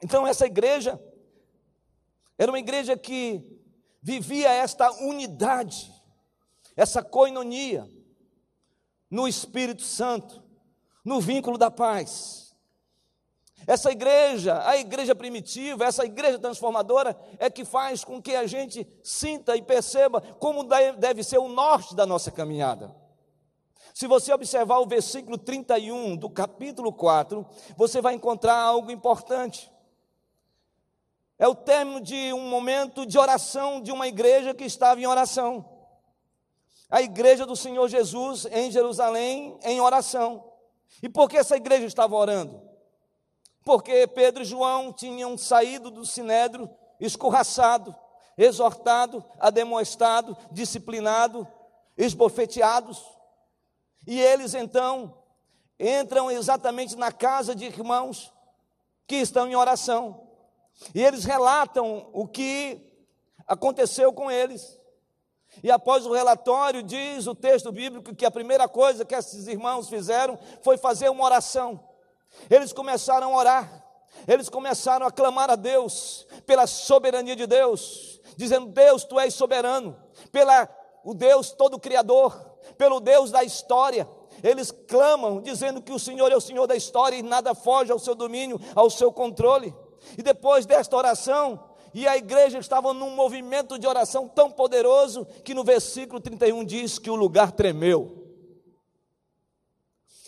Então, 0.03 0.25
essa 0.25 0.45
igreja 0.45 0.99
era 2.37 2.51
uma 2.51 2.59
igreja 2.59 2.97
que 2.97 3.59
vivia 4.01 4.49
esta 4.49 4.89
unidade, 5.01 5.91
essa 6.75 7.03
coinonia 7.03 7.89
no 9.09 9.27
Espírito 9.27 9.83
Santo, 9.83 10.41
no 11.03 11.19
vínculo 11.19 11.57
da 11.57 11.69
paz. 11.69 12.55
Essa 13.67 13.91
igreja, 13.91 14.65
a 14.65 14.77
igreja 14.77 15.13
primitiva, 15.13 15.85
essa 15.85 16.05
igreja 16.05 16.39
transformadora, 16.39 17.19
é 17.37 17.49
que 17.49 17.65
faz 17.65 18.03
com 18.03 18.21
que 18.21 18.35
a 18.35 18.47
gente 18.47 18.87
sinta 19.03 19.55
e 19.55 19.61
perceba 19.61 20.21
como 20.21 20.63
deve 20.97 21.23
ser 21.23 21.39
o 21.39 21.49
norte 21.49 21.95
da 21.95 22.05
nossa 22.05 22.31
caminhada. 22.31 22.95
Se 23.99 24.07
você 24.07 24.31
observar 24.31 24.79
o 24.79 24.85
versículo 24.85 25.37
31 25.37 26.15
do 26.15 26.29
capítulo 26.29 26.93
4, 26.93 27.45
você 27.75 27.99
vai 28.01 28.13
encontrar 28.13 28.55
algo 28.55 28.89
importante. 28.89 29.69
É 31.37 31.45
o 31.45 31.53
término 31.53 31.99
de 31.99 32.31
um 32.31 32.47
momento 32.47 33.05
de 33.05 33.19
oração 33.19 33.81
de 33.81 33.91
uma 33.91 34.07
igreja 34.07 34.53
que 34.53 34.63
estava 34.63 35.01
em 35.01 35.05
oração. 35.05 35.69
A 36.89 37.01
igreja 37.01 37.45
do 37.45 37.57
Senhor 37.57 37.89
Jesus 37.89 38.45
em 38.45 38.71
Jerusalém 38.71 39.59
em 39.63 39.81
oração. 39.81 40.49
E 41.03 41.09
por 41.09 41.29
que 41.29 41.35
essa 41.35 41.57
igreja 41.57 41.85
estava 41.85 42.15
orando? 42.15 42.61
Porque 43.65 44.07
Pedro 44.07 44.43
e 44.43 44.45
João 44.45 44.93
tinham 44.93 45.37
saído 45.37 45.91
do 45.91 46.05
sinédrio 46.05 46.69
escorraçado, 47.01 47.93
exortado, 48.37 49.21
ademoestado, 49.37 50.37
disciplinado, 50.53 51.45
esbofeteados. 51.97 53.18
E 54.09 54.19
eles 54.19 54.55
então 54.55 55.13
entram 55.79 56.31
exatamente 56.31 56.95
na 56.95 57.11
casa 57.11 57.53
de 57.53 57.65
irmãos 57.65 58.33
que 59.05 59.17
estão 59.17 59.47
em 59.47 59.55
oração. 59.55 60.27
E 60.95 61.03
eles 61.03 61.25
relatam 61.25 62.09
o 62.11 62.27
que 62.27 62.91
aconteceu 63.47 64.11
com 64.11 64.31
eles. 64.31 64.79
E 65.61 65.69
após 65.69 66.07
o 66.07 66.11
relatório, 66.11 66.81
diz 66.81 67.27
o 67.27 67.35
texto 67.35 67.71
bíblico 67.71 68.15
que 68.15 68.25
a 68.25 68.31
primeira 68.31 68.67
coisa 68.67 69.05
que 69.05 69.13
esses 69.13 69.45
irmãos 69.45 69.87
fizeram 69.87 70.39
foi 70.63 70.75
fazer 70.75 71.09
uma 71.09 71.25
oração. 71.25 71.79
Eles 72.49 72.73
começaram 72.73 73.35
a 73.35 73.37
orar, 73.37 73.85
eles 74.27 74.49
começaram 74.49 75.05
a 75.05 75.11
clamar 75.11 75.51
a 75.51 75.55
Deus 75.55 76.25
pela 76.47 76.65
soberania 76.65 77.35
de 77.35 77.45
Deus, 77.45 78.19
dizendo: 78.35 78.71
Deus, 78.71 79.03
tu 79.03 79.19
és 79.19 79.35
soberano, 79.35 79.95
pela 80.31 80.67
o 81.03 81.13
Deus 81.13 81.51
todo 81.51 81.79
criador, 81.79 82.35
pelo 82.77 82.99
Deus 82.99 83.31
da 83.31 83.43
história. 83.43 84.07
Eles 84.43 84.71
clamam, 84.71 85.41
dizendo 85.41 85.81
que 85.81 85.91
o 85.91 85.99
Senhor 85.99 86.31
é 86.31 86.35
o 86.35 86.41
Senhor 86.41 86.67
da 86.67 86.75
história 86.75 87.17
e 87.17 87.23
nada 87.23 87.53
foge 87.53 87.91
ao 87.91 87.99
seu 87.99 88.15
domínio, 88.15 88.59
ao 88.75 88.89
seu 88.89 89.11
controle. 89.11 89.73
E 90.17 90.23
depois 90.23 90.65
desta 90.65 90.95
oração, 90.95 91.69
e 91.93 92.07
a 92.07 92.15
igreja 92.15 92.59
estava 92.59 92.93
num 92.93 93.09
movimento 93.11 93.79
de 93.79 93.87
oração 93.87 94.27
tão 94.27 94.51
poderoso 94.51 95.25
que 95.43 95.53
no 95.53 95.63
versículo 95.63 96.19
31 96.19 96.63
diz 96.63 96.99
que 96.99 97.09
o 97.09 97.15
lugar 97.15 97.51
tremeu. 97.51 98.19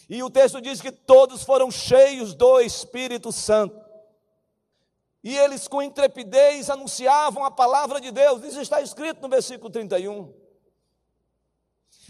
E 0.09 0.21
o 0.23 0.29
texto 0.29 0.59
diz 0.59 0.81
que 0.81 0.91
todos 0.91 1.43
foram 1.43 1.71
cheios 1.71 2.33
do 2.33 2.59
Espírito 2.59 3.31
Santo. 3.31 3.79
E 5.23 5.37
eles 5.37 5.67
com 5.67 5.81
intrepidez 5.81 6.69
anunciavam 6.69 7.45
a 7.45 7.51
palavra 7.51 8.01
de 8.01 8.11
Deus. 8.11 8.43
Isso 8.43 8.59
está 8.59 8.81
escrito 8.81 9.21
no 9.21 9.29
versículo 9.29 9.69
31. 9.69 10.40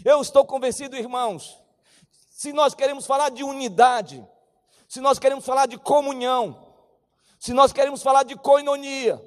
Eu 0.04 0.20
estou 0.20 0.44
convencido, 0.44 0.96
irmãos, 0.96 1.60
se 2.30 2.52
nós 2.52 2.74
queremos 2.74 3.06
falar 3.06 3.28
de 3.28 3.44
unidade, 3.44 4.26
se 4.88 5.00
nós 5.00 5.18
queremos 5.18 5.44
falar 5.44 5.66
de 5.66 5.78
comunhão, 5.78 6.74
se 7.38 7.52
nós 7.52 7.72
queremos 7.72 8.02
falar 8.02 8.24
de 8.24 8.34
coinonia, 8.34 9.22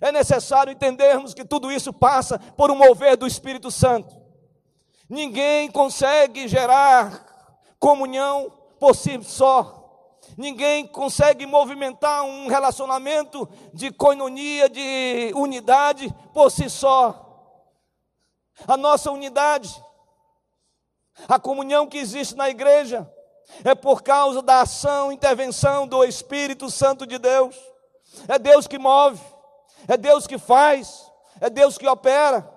é 0.00 0.12
necessário 0.12 0.72
entendermos 0.72 1.34
que 1.34 1.44
tudo 1.44 1.72
isso 1.72 1.92
passa 1.92 2.38
por 2.38 2.70
um 2.70 2.76
mover 2.76 3.16
do 3.16 3.26
Espírito 3.26 3.70
Santo. 3.70 4.14
Ninguém 5.08 5.70
consegue 5.70 6.46
gerar 6.46 7.26
comunhão 7.78 8.52
por 8.78 8.94
si 8.94 9.22
só. 9.22 9.80
Ninguém 10.36 10.86
consegue 10.86 11.46
movimentar 11.46 12.24
um 12.24 12.46
relacionamento 12.46 13.48
de 13.72 13.90
coinonia, 13.90 14.68
de 14.68 15.32
unidade 15.34 16.12
por 16.32 16.50
si 16.50 16.70
só 16.70 17.23
a 18.66 18.76
nossa 18.76 19.10
unidade, 19.10 19.82
a 21.28 21.38
comunhão 21.38 21.86
que 21.86 21.98
existe 21.98 22.34
na 22.34 22.48
igreja, 22.48 23.10
é 23.64 23.74
por 23.74 24.02
causa 24.02 24.40
da 24.42 24.62
ação, 24.62 25.12
intervenção 25.12 25.86
do 25.86 26.04
Espírito 26.04 26.70
Santo 26.70 27.06
de 27.06 27.18
Deus. 27.18 27.56
É 28.28 28.38
Deus 28.38 28.66
que 28.66 28.78
move, 28.78 29.20
é 29.88 29.96
Deus 29.96 30.26
que 30.26 30.38
faz, 30.38 31.10
é 31.40 31.50
Deus 31.50 31.76
que 31.76 31.86
opera. 31.86 32.50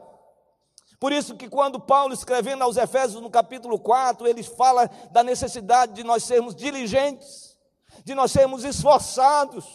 Por 0.99 1.11
isso 1.11 1.35
que 1.35 1.49
quando 1.49 1.79
Paulo 1.79 2.13
escrevendo 2.13 2.63
aos 2.63 2.77
Efésios 2.77 3.21
no 3.21 3.29
capítulo 3.29 3.77
4, 3.79 4.27
ele 4.27 4.41
fala 4.43 4.89
da 5.11 5.23
necessidade 5.23 5.93
de 5.93 6.03
nós 6.03 6.23
sermos 6.23 6.55
diligentes, 6.55 7.55
de 8.03 8.15
nós 8.15 8.31
sermos 8.31 8.63
esforçados, 8.63 9.65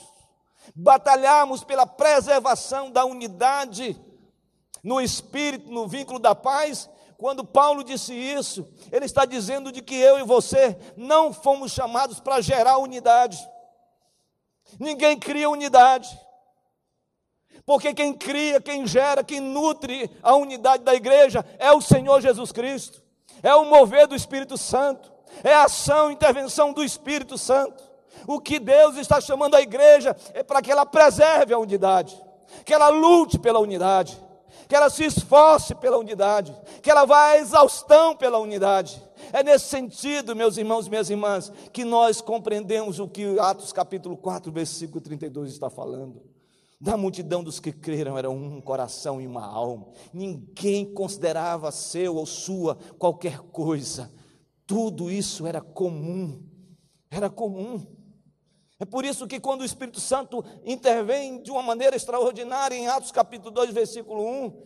batalharmos 0.74 1.62
pela 1.62 1.86
preservação 1.86 2.90
da 2.90 3.04
unidade 3.04 4.00
no 4.82 5.00
espírito, 5.00 5.70
no 5.70 5.86
vínculo 5.86 6.18
da 6.18 6.34
paz, 6.34 6.88
quando 7.22 7.44
Paulo 7.44 7.84
disse 7.84 8.12
isso, 8.12 8.68
ele 8.90 9.04
está 9.04 9.24
dizendo 9.24 9.70
de 9.70 9.80
que 9.80 9.94
eu 9.94 10.18
e 10.18 10.24
você 10.24 10.76
não 10.96 11.32
fomos 11.32 11.70
chamados 11.70 12.18
para 12.18 12.40
gerar 12.40 12.78
unidade. 12.78 13.38
Ninguém 14.76 15.16
cria 15.16 15.48
unidade. 15.48 16.08
Porque 17.64 17.94
quem 17.94 18.12
cria, 18.12 18.60
quem 18.60 18.84
gera, 18.88 19.22
quem 19.22 19.38
nutre 19.38 20.10
a 20.20 20.34
unidade 20.34 20.82
da 20.82 20.94
igreja 20.94 21.46
é 21.60 21.70
o 21.70 21.80
Senhor 21.80 22.20
Jesus 22.20 22.50
Cristo. 22.50 23.00
É 23.40 23.54
o 23.54 23.66
mover 23.66 24.08
do 24.08 24.16
Espírito 24.16 24.58
Santo. 24.58 25.12
É 25.44 25.54
a 25.54 25.64
ação, 25.66 26.10
intervenção 26.10 26.72
do 26.72 26.82
Espírito 26.82 27.38
Santo. 27.38 27.84
O 28.26 28.40
que 28.40 28.58
Deus 28.58 28.96
está 28.96 29.20
chamando 29.20 29.54
a 29.54 29.62
igreja 29.62 30.16
é 30.34 30.42
para 30.42 30.60
que 30.60 30.72
ela 30.72 30.84
preserve 30.84 31.54
a 31.54 31.58
unidade, 31.58 32.20
que 32.64 32.74
ela 32.74 32.88
lute 32.88 33.38
pela 33.38 33.60
unidade 33.60 34.20
que 34.72 34.76
ela 34.76 34.88
se 34.88 35.04
esforce 35.04 35.74
pela 35.74 35.98
unidade, 35.98 36.56
que 36.80 36.90
ela 36.90 37.04
vá 37.04 37.32
à 37.32 37.36
exaustão 37.36 38.16
pela 38.16 38.38
unidade. 38.38 39.02
É 39.30 39.42
nesse 39.42 39.66
sentido, 39.66 40.34
meus 40.34 40.56
irmãos 40.56 40.88
minhas 40.88 41.10
irmãs, 41.10 41.52
que 41.74 41.84
nós 41.84 42.22
compreendemos 42.22 42.98
o 42.98 43.06
que 43.06 43.38
Atos 43.38 43.70
capítulo 43.70 44.16
4, 44.16 44.50
versículo 44.50 45.02
32 45.02 45.52
está 45.52 45.68
falando. 45.68 46.22
Da 46.80 46.96
multidão 46.96 47.44
dos 47.44 47.60
que 47.60 47.70
creram 47.70 48.16
era 48.16 48.30
um 48.30 48.62
coração 48.62 49.20
e 49.20 49.26
uma 49.26 49.44
alma. 49.44 49.88
Ninguém 50.10 50.90
considerava 50.90 51.70
seu 51.70 52.16
ou 52.16 52.24
sua 52.24 52.78
qualquer 52.98 53.40
coisa. 53.40 54.10
Tudo 54.66 55.10
isso 55.10 55.46
era 55.46 55.60
comum. 55.60 56.42
Era 57.10 57.28
comum. 57.28 57.86
É 58.82 58.84
por 58.84 59.04
isso 59.04 59.28
que 59.28 59.38
quando 59.38 59.60
o 59.60 59.64
Espírito 59.64 60.00
Santo 60.00 60.44
intervém 60.64 61.40
de 61.40 61.52
uma 61.52 61.62
maneira 61.62 61.94
extraordinária 61.94 62.74
em 62.74 62.88
Atos 62.88 63.12
capítulo 63.12 63.52
2, 63.52 63.70
versículo 63.70 64.26
1, 64.26 64.60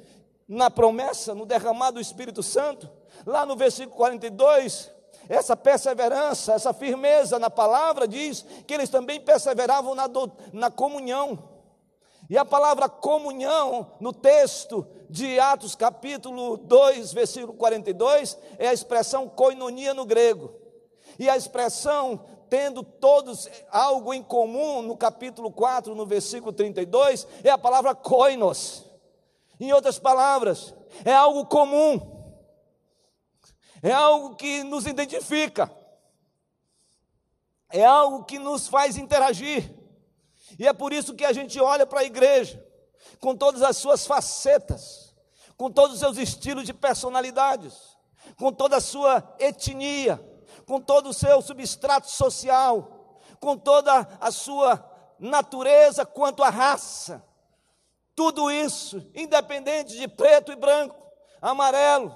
na 0.49 0.71
promessa, 0.71 1.35
no 1.35 1.45
derramar 1.45 1.91
do 1.91 2.01
Espírito 2.01 2.43
Santo, 2.43 2.91
lá 3.27 3.45
no 3.45 3.55
versículo 3.55 3.95
42, 3.95 4.91
essa 5.29 5.55
perseverança, 5.55 6.55
essa 6.55 6.73
firmeza 6.73 7.39
na 7.39 7.51
palavra 7.51 8.09
diz 8.09 8.43
que 8.67 8.73
eles 8.73 8.89
também 8.89 9.21
perseveravam 9.21 9.95
na, 9.95 10.07
do, 10.07 10.33
na 10.51 10.71
comunhão. 10.71 11.51
E 12.31 12.39
a 12.39 12.45
palavra 12.47 12.89
comunhão 12.89 13.93
no 14.01 14.15
texto 14.15 14.87
de 15.11 15.39
Atos 15.39 15.75
capítulo 15.75 16.57
2, 16.57 17.13
versículo 17.13 17.53
42, 17.53 18.39
é 18.59 18.69
a 18.69 18.73
expressão 18.73 19.29
koinonia 19.29 19.93
no 19.93 20.07
grego. 20.07 20.55
E 21.19 21.29
a 21.29 21.37
expressão 21.37 22.21
tendo 22.49 22.83
todos 22.83 23.49
algo 23.71 24.13
em 24.13 24.23
comum, 24.23 24.83
no 24.83 24.97
capítulo 24.97 25.51
4, 25.51 25.95
no 25.95 26.07
versículo 26.07 26.53
32, 26.53 27.27
é 27.43 27.51
a 27.51 27.59
palavra 27.59 27.95
koinos. 27.95 28.85
Em 29.59 29.73
outras 29.73 29.99
palavras, 29.99 30.75
é 31.05 31.13
algo 31.13 31.47
comum, 31.47 31.99
é 33.83 33.91
algo 33.91 34.37
que 34.37 34.63
nos 34.65 34.87
identifica, 34.87 35.71
é 37.71 37.85
algo 37.85 38.25
que 38.25 38.39
nos 38.39 38.69
faz 38.69 38.97
interagir, 38.97 39.75
e 40.59 40.67
é 40.67 40.73
por 40.73 40.93
isso 40.93 41.15
que 41.15 41.25
a 41.25 41.33
gente 41.33 41.59
olha 41.59 41.87
para 41.87 42.01
a 42.01 42.05
igreja, 42.05 42.63
com 43.19 43.35
todas 43.35 43.63
as 43.63 43.77
suas 43.77 44.07
facetas, 44.07 45.15
com 45.57 45.71
todos 45.71 45.95
os 45.95 46.01
seus 46.01 46.19
estilos 46.19 46.65
de 46.65 46.75
personalidades, 46.75 47.97
com 48.39 48.53
toda 48.53 48.77
a 48.77 48.81
sua 48.81 49.35
etnia, 49.39 50.21
com 50.67 50.81
todo 50.81 51.11
o 51.11 51.15
seu 51.15 51.41
substrato 51.41 52.11
social, 52.11 53.21
com 53.41 53.57
toda 53.57 54.07
a 54.21 54.31
sua 54.31 54.85
natureza 55.19 56.05
quanto 56.05 56.43
à 56.43 56.51
raça. 56.51 57.25
Tudo 58.15 58.51
isso, 58.51 59.09
independente 59.15 59.97
de 59.97 60.09
preto 60.09 60.53
e 60.53 60.57
branco, 60.57 60.97
amarelo, 61.41 62.15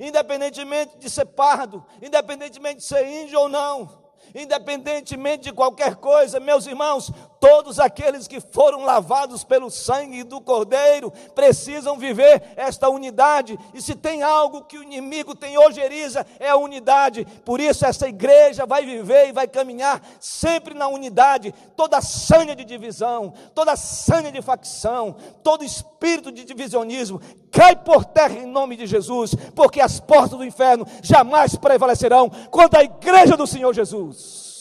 independentemente 0.00 0.96
de 0.98 1.10
ser 1.10 1.26
pardo, 1.26 1.84
independentemente 2.00 2.76
de 2.76 2.84
ser 2.84 3.06
índio 3.06 3.38
ou 3.38 3.48
não, 3.48 4.02
independentemente 4.34 5.44
de 5.44 5.52
qualquer 5.52 5.96
coisa, 5.96 6.40
meus 6.40 6.66
irmãos, 6.66 7.10
todos 7.42 7.80
aqueles 7.80 8.28
que 8.28 8.38
foram 8.38 8.84
lavados 8.84 9.42
pelo 9.42 9.68
sangue 9.68 10.22
do 10.22 10.40
Cordeiro 10.40 11.12
precisam 11.34 11.98
viver 11.98 12.40
esta 12.54 12.88
unidade. 12.88 13.58
E 13.74 13.82
se 13.82 13.96
tem 13.96 14.22
algo 14.22 14.62
que 14.62 14.78
o 14.78 14.82
inimigo 14.84 15.34
tem 15.34 15.58
ojeriza, 15.58 16.24
é 16.38 16.50
a 16.50 16.56
unidade. 16.56 17.26
Por 17.44 17.60
isso, 17.60 17.84
essa 17.84 18.08
igreja 18.08 18.64
vai 18.64 18.86
viver 18.86 19.28
e 19.28 19.32
vai 19.32 19.48
caminhar 19.48 20.00
sempre 20.20 20.72
na 20.72 20.86
unidade. 20.86 21.52
Toda 21.74 22.00
sanha 22.00 22.54
de 22.54 22.64
divisão, 22.64 23.34
toda 23.52 23.74
sanha 23.74 24.30
de 24.30 24.40
facção, 24.40 25.16
todo 25.42 25.64
espírito 25.64 26.30
de 26.30 26.44
divisionismo 26.44 27.20
cai 27.50 27.74
por 27.74 28.04
terra 28.04 28.38
em 28.38 28.46
nome 28.46 28.76
de 28.76 28.86
Jesus, 28.86 29.34
porque 29.56 29.80
as 29.80 29.98
portas 29.98 30.38
do 30.38 30.44
inferno 30.44 30.86
jamais 31.02 31.56
prevalecerão 31.56 32.30
contra 32.52 32.82
a 32.82 32.84
igreja 32.84 33.36
do 33.36 33.48
Senhor 33.48 33.74
Jesus. 33.74 34.51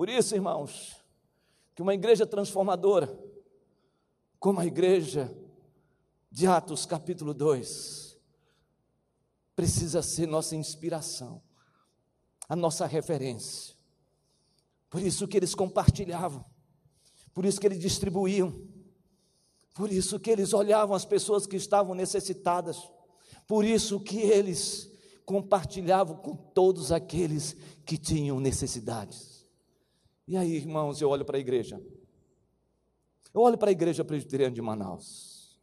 Por 0.00 0.08
isso, 0.08 0.34
irmãos, 0.34 0.96
que 1.74 1.82
uma 1.82 1.92
igreja 1.92 2.26
transformadora, 2.26 3.22
como 4.38 4.58
a 4.58 4.64
igreja 4.64 5.30
de 6.32 6.46
Atos 6.46 6.86
capítulo 6.86 7.34
2, 7.34 8.18
precisa 9.54 10.00
ser 10.00 10.26
nossa 10.26 10.56
inspiração, 10.56 11.42
a 12.48 12.56
nossa 12.56 12.86
referência. 12.86 13.76
Por 14.88 15.02
isso 15.02 15.28
que 15.28 15.36
eles 15.36 15.54
compartilhavam, 15.54 16.46
por 17.34 17.44
isso 17.44 17.60
que 17.60 17.66
eles 17.66 17.78
distribuíam, 17.78 18.58
por 19.74 19.92
isso 19.92 20.18
que 20.18 20.30
eles 20.30 20.54
olhavam 20.54 20.96
as 20.96 21.04
pessoas 21.04 21.46
que 21.46 21.56
estavam 21.56 21.94
necessitadas. 21.94 22.90
Por 23.46 23.66
isso 23.66 24.00
que 24.00 24.16
eles 24.20 24.90
compartilhavam 25.26 26.16
com 26.16 26.34
todos 26.34 26.90
aqueles 26.90 27.54
que 27.84 27.98
tinham 27.98 28.40
necessidades. 28.40 29.39
E 30.30 30.36
aí, 30.36 30.54
irmãos, 30.54 31.02
eu 31.02 31.10
olho 31.10 31.24
para 31.24 31.38
a 31.38 31.40
igreja. 31.40 31.82
Eu 33.34 33.40
olho 33.40 33.58
para 33.58 33.68
a 33.68 33.72
igreja 33.72 34.04
presbiteriana 34.04 34.54
de 34.54 34.62
Manaus. 34.62 35.60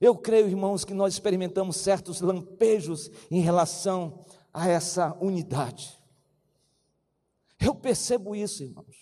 Eu 0.00 0.16
creio, 0.16 0.48
irmãos, 0.48 0.86
que 0.86 0.94
nós 0.94 1.12
experimentamos 1.12 1.76
certos 1.76 2.22
lampejos 2.22 3.10
em 3.30 3.40
relação 3.40 4.24
a 4.54 4.66
essa 4.66 5.14
unidade. 5.20 6.02
Eu 7.60 7.74
percebo 7.74 8.34
isso, 8.34 8.62
irmãos. 8.62 8.96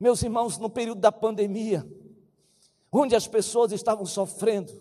Meus 0.00 0.22
irmãos, 0.22 0.56
no 0.56 0.70
período 0.70 1.02
da 1.02 1.12
pandemia, 1.12 1.86
onde 2.90 3.14
as 3.14 3.28
pessoas 3.28 3.72
estavam 3.72 4.06
sofrendo, 4.06 4.72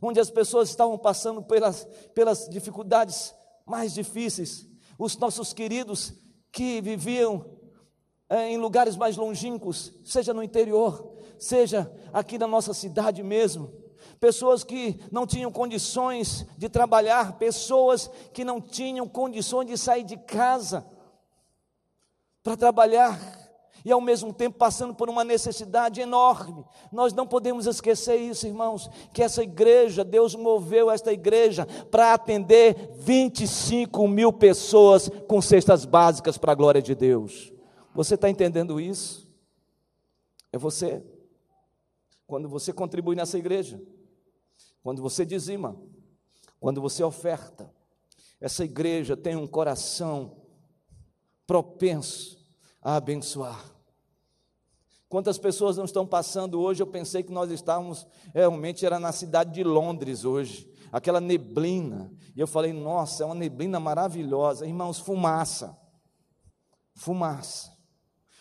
onde 0.00 0.20
as 0.20 0.30
pessoas 0.30 0.70
estavam 0.70 0.96
passando 0.96 1.42
pelas, 1.42 1.84
pelas 2.14 2.48
dificuldades 2.48 3.34
mais 3.66 3.92
difíceis, 3.92 4.64
os 4.96 5.16
nossos 5.16 5.52
queridos 5.52 6.14
que 6.52 6.80
viviam 6.80 7.55
em 8.30 8.56
lugares 8.56 8.96
mais 8.96 9.16
longínquos, 9.16 9.92
seja 10.04 10.34
no 10.34 10.42
interior, 10.42 11.12
seja 11.38 11.90
aqui 12.12 12.38
na 12.38 12.46
nossa 12.46 12.74
cidade 12.74 13.22
mesmo, 13.22 13.72
pessoas 14.18 14.64
que 14.64 14.98
não 15.12 15.26
tinham 15.26 15.52
condições 15.52 16.46
de 16.56 16.68
trabalhar, 16.68 17.38
pessoas 17.38 18.10
que 18.32 18.44
não 18.44 18.60
tinham 18.60 19.06
condições 19.06 19.66
de 19.66 19.78
sair 19.78 20.04
de 20.04 20.16
casa 20.16 20.86
para 22.42 22.56
trabalhar, 22.56 23.46
e 23.84 23.92
ao 23.92 24.00
mesmo 24.00 24.32
tempo 24.32 24.58
passando 24.58 24.92
por 24.92 25.08
uma 25.08 25.22
necessidade 25.22 26.00
enorme. 26.00 26.64
Nós 26.90 27.12
não 27.12 27.24
podemos 27.24 27.66
esquecer 27.66 28.16
isso, 28.16 28.44
irmãos, 28.44 28.90
que 29.12 29.22
essa 29.22 29.44
igreja, 29.44 30.02
Deus 30.02 30.34
moveu 30.34 30.90
esta 30.90 31.12
igreja 31.12 31.64
para 31.88 32.12
atender 32.12 32.90
25 32.96 34.08
mil 34.08 34.32
pessoas 34.32 35.08
com 35.28 35.40
cestas 35.40 35.84
básicas 35.84 36.36
para 36.36 36.50
a 36.50 36.56
glória 36.56 36.82
de 36.82 36.96
Deus. 36.96 37.55
Você 37.96 38.14
está 38.14 38.28
entendendo 38.28 38.78
isso? 38.78 39.26
É 40.52 40.58
você. 40.58 41.02
Quando 42.26 42.46
você 42.46 42.70
contribui 42.70 43.16
nessa 43.16 43.38
igreja, 43.38 43.82
quando 44.82 45.00
você 45.00 45.24
dizima, 45.24 45.74
quando 46.60 46.78
você 46.78 47.02
oferta, 47.02 47.72
essa 48.38 48.64
igreja 48.64 49.16
tem 49.16 49.34
um 49.34 49.46
coração 49.46 50.42
propenso 51.46 52.38
a 52.82 52.96
abençoar. 52.96 53.64
Quantas 55.08 55.38
pessoas 55.38 55.78
não 55.78 55.86
estão 55.86 56.06
passando 56.06 56.60
hoje? 56.60 56.82
Eu 56.82 56.86
pensei 56.86 57.22
que 57.22 57.32
nós 57.32 57.50
estávamos, 57.50 58.06
realmente 58.34 58.84
era 58.84 59.00
na 59.00 59.10
cidade 59.10 59.54
de 59.54 59.64
Londres 59.64 60.22
hoje, 60.22 60.70
aquela 60.92 61.20
neblina. 61.20 62.12
E 62.34 62.40
eu 62.40 62.46
falei, 62.46 62.74
nossa, 62.74 63.22
é 63.22 63.26
uma 63.26 63.34
neblina 63.34 63.80
maravilhosa. 63.80 64.66
Irmãos, 64.66 64.98
fumaça. 64.98 65.78
Fumaça. 66.94 67.75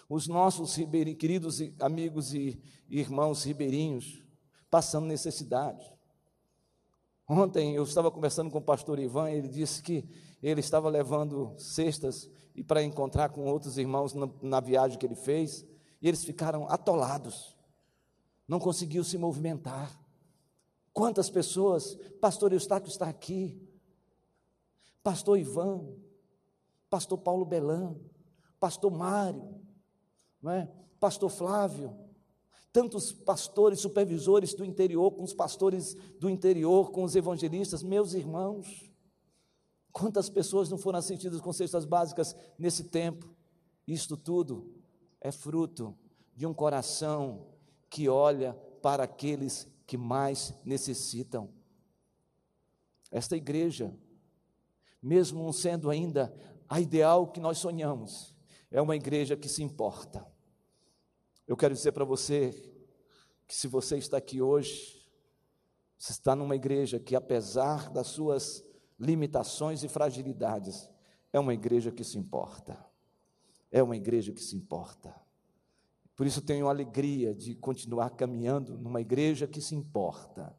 Os 0.07 0.27
nossos 0.27 0.75
queridos 1.17 1.59
amigos 1.79 2.33
e 2.33 2.61
irmãos 2.87 3.43
ribeirinhos 3.43 4.23
passando 4.69 5.07
necessidade. 5.07 5.83
Ontem 7.27 7.73
eu 7.73 7.83
estava 7.83 8.11
conversando 8.11 8.51
com 8.51 8.59
o 8.59 8.61
pastor 8.61 8.99
Ivan, 8.99 9.31
ele 9.31 9.47
disse 9.47 9.81
que 9.81 10.07
ele 10.43 10.59
estava 10.59 10.89
levando 10.89 11.55
cestas 11.57 12.29
e 12.53 12.63
para 12.63 12.83
encontrar 12.83 13.29
com 13.29 13.45
outros 13.45 13.79
irmãos 13.79 14.13
na, 14.13 14.29
na 14.43 14.59
viagem 14.59 14.97
que 14.99 15.05
ele 15.05 15.15
fez. 15.15 15.65
E 15.99 16.07
eles 16.07 16.23
ficaram 16.23 16.69
atolados, 16.69 17.55
não 18.47 18.59
conseguiu 18.59 19.03
se 19.03 19.17
movimentar. 19.17 19.99
Quantas 20.93 21.31
pessoas, 21.31 21.95
pastor 22.21 22.53
Eustáquio 22.53 22.89
está 22.89 23.09
aqui, 23.09 23.59
pastor 25.01 25.39
Ivan, 25.39 25.83
pastor 26.89 27.17
Paulo 27.17 27.43
Belan, 27.43 27.95
pastor 28.59 28.91
Mário, 28.91 29.64
é? 30.51 30.69
pastor 30.99 31.29
Flávio, 31.29 31.95
tantos 32.71 33.13
pastores, 33.13 33.79
supervisores 33.79 34.53
do 34.53 34.65
interior, 34.65 35.11
com 35.11 35.23
os 35.23 35.33
pastores 35.33 35.95
do 36.19 36.29
interior, 36.29 36.91
com 36.91 37.03
os 37.03 37.15
evangelistas, 37.15 37.83
meus 37.83 38.13
irmãos. 38.13 38.91
Quantas 39.91 40.29
pessoas 40.29 40.69
não 40.69 40.77
foram 40.77 40.99
assistidas 40.99 41.39
com 41.39 41.53
cestas 41.53 41.85
básicas 41.85 42.35
nesse 42.59 42.85
tempo? 42.85 43.33
Isto 43.87 44.17
tudo 44.17 44.73
é 45.21 45.31
fruto 45.31 45.97
de 46.35 46.45
um 46.45 46.53
coração 46.53 47.47
que 47.89 48.09
olha 48.09 48.53
para 48.81 49.03
aqueles 49.03 49.67
que 49.87 49.97
mais 49.97 50.53
necessitam. 50.65 51.49
Esta 53.09 53.37
igreja, 53.37 53.97
mesmo 55.01 55.43
não 55.43 55.53
sendo 55.53 55.89
ainda 55.89 56.35
a 56.67 56.81
ideal 56.81 57.27
que 57.27 57.39
nós 57.39 57.57
sonhamos, 57.57 58.35
é 58.69 58.81
uma 58.81 58.95
igreja 58.95 59.37
que 59.37 59.47
se 59.47 59.63
importa. 59.63 60.34
Eu 61.47 61.55
quero 61.55 61.75
dizer 61.75 61.91
para 61.91 62.03
você 62.03 62.51
que 63.47 63.55
se 63.55 63.67
você 63.67 63.97
está 63.97 64.17
aqui 64.17 64.41
hoje, 64.41 65.05
você 65.97 66.11
está 66.11 66.35
numa 66.35 66.55
igreja 66.55 66.99
que, 66.99 67.15
apesar 67.15 67.91
das 67.91 68.07
suas 68.07 68.65
limitações 68.99 69.83
e 69.83 69.87
fragilidades, 69.87 70.89
é 71.31 71.39
uma 71.39 71.53
igreja 71.53 71.91
que 71.91 72.03
se 72.03 72.17
importa. 72.17 72.83
É 73.71 73.83
uma 73.83 73.95
igreja 73.95 74.31
que 74.31 74.41
se 74.41 74.55
importa. 74.55 75.15
Por 76.15 76.25
isso 76.25 76.41
tenho 76.41 76.67
alegria 76.67 77.35
de 77.35 77.53
continuar 77.53 78.11
caminhando 78.11 78.77
numa 78.77 79.01
igreja 79.01 79.45
que 79.45 79.61
se 79.61 79.75
importa. 79.75 80.57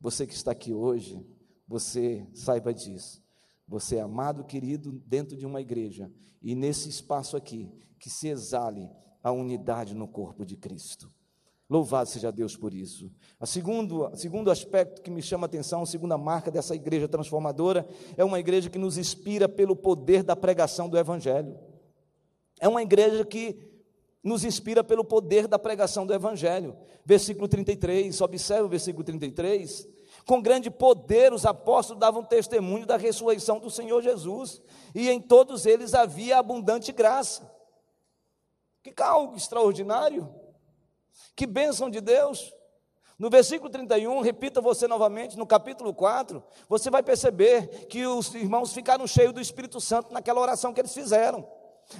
Você 0.00 0.26
que 0.26 0.34
está 0.34 0.50
aqui 0.50 0.74
hoje, 0.74 1.24
você 1.66 2.28
saiba 2.34 2.74
disso. 2.74 3.24
Você 3.66 3.96
é 3.96 4.00
amado, 4.00 4.44
querido, 4.44 4.92
dentro 5.06 5.34
de 5.34 5.46
uma 5.46 5.62
igreja 5.62 6.12
e 6.42 6.54
nesse 6.54 6.90
espaço 6.90 7.36
aqui, 7.36 7.72
que 7.98 8.10
se 8.10 8.28
exale 8.28 8.90
a 9.26 9.32
unidade 9.32 9.92
no 9.92 10.06
corpo 10.06 10.46
de 10.46 10.56
Cristo. 10.56 11.10
Louvado 11.68 12.08
seja 12.08 12.30
Deus 12.30 12.56
por 12.56 12.72
isso. 12.72 13.10
O 13.40 13.44
segundo, 13.44 14.08
segundo 14.14 14.52
aspecto 14.52 15.02
que 15.02 15.10
me 15.10 15.20
chama 15.20 15.46
a 15.46 15.48
atenção, 15.48 15.82
a 15.82 15.86
segunda 15.86 16.16
marca 16.16 16.48
dessa 16.48 16.76
igreja 16.76 17.08
transformadora, 17.08 17.84
é 18.16 18.24
uma 18.24 18.38
igreja 18.38 18.70
que 18.70 18.78
nos 18.78 18.96
inspira 18.96 19.48
pelo 19.48 19.74
poder 19.74 20.22
da 20.22 20.36
pregação 20.36 20.88
do 20.88 20.96
Evangelho. 20.96 21.58
É 22.60 22.68
uma 22.68 22.80
igreja 22.82 23.24
que 23.24 23.58
nos 24.22 24.44
inspira 24.44 24.84
pelo 24.84 25.04
poder 25.04 25.48
da 25.48 25.58
pregação 25.58 26.06
do 26.06 26.14
Evangelho. 26.14 26.76
Versículo 27.04 27.48
33, 27.48 28.20
observe 28.20 28.62
o 28.62 28.68
versículo 28.68 29.02
33. 29.02 29.88
Com 30.24 30.40
grande 30.40 30.70
poder 30.70 31.32
os 31.32 31.44
apóstolos 31.44 31.98
davam 31.98 32.22
testemunho 32.22 32.86
da 32.86 32.96
ressurreição 32.96 33.58
do 33.58 33.70
Senhor 33.70 34.00
Jesus, 34.00 34.62
e 34.94 35.10
em 35.10 35.20
todos 35.20 35.66
eles 35.66 35.94
havia 35.94 36.38
abundante 36.38 36.92
graça. 36.92 37.55
Que 38.92 39.02
algo 39.02 39.36
extraordinário! 39.36 40.32
Que 41.34 41.46
bênção 41.46 41.90
de 41.90 42.00
Deus! 42.00 42.52
No 43.18 43.30
versículo 43.30 43.70
31, 43.70 44.20
repita 44.20 44.60
você 44.60 44.86
novamente, 44.86 45.38
no 45.38 45.46
capítulo 45.46 45.94
4, 45.94 46.42
você 46.68 46.90
vai 46.90 47.02
perceber 47.02 47.86
que 47.86 48.06
os 48.06 48.34
irmãos 48.34 48.74
ficaram 48.74 49.06
cheios 49.06 49.32
do 49.32 49.40
Espírito 49.40 49.80
Santo 49.80 50.12
naquela 50.12 50.40
oração 50.40 50.72
que 50.72 50.80
eles 50.80 50.92
fizeram. 50.92 51.48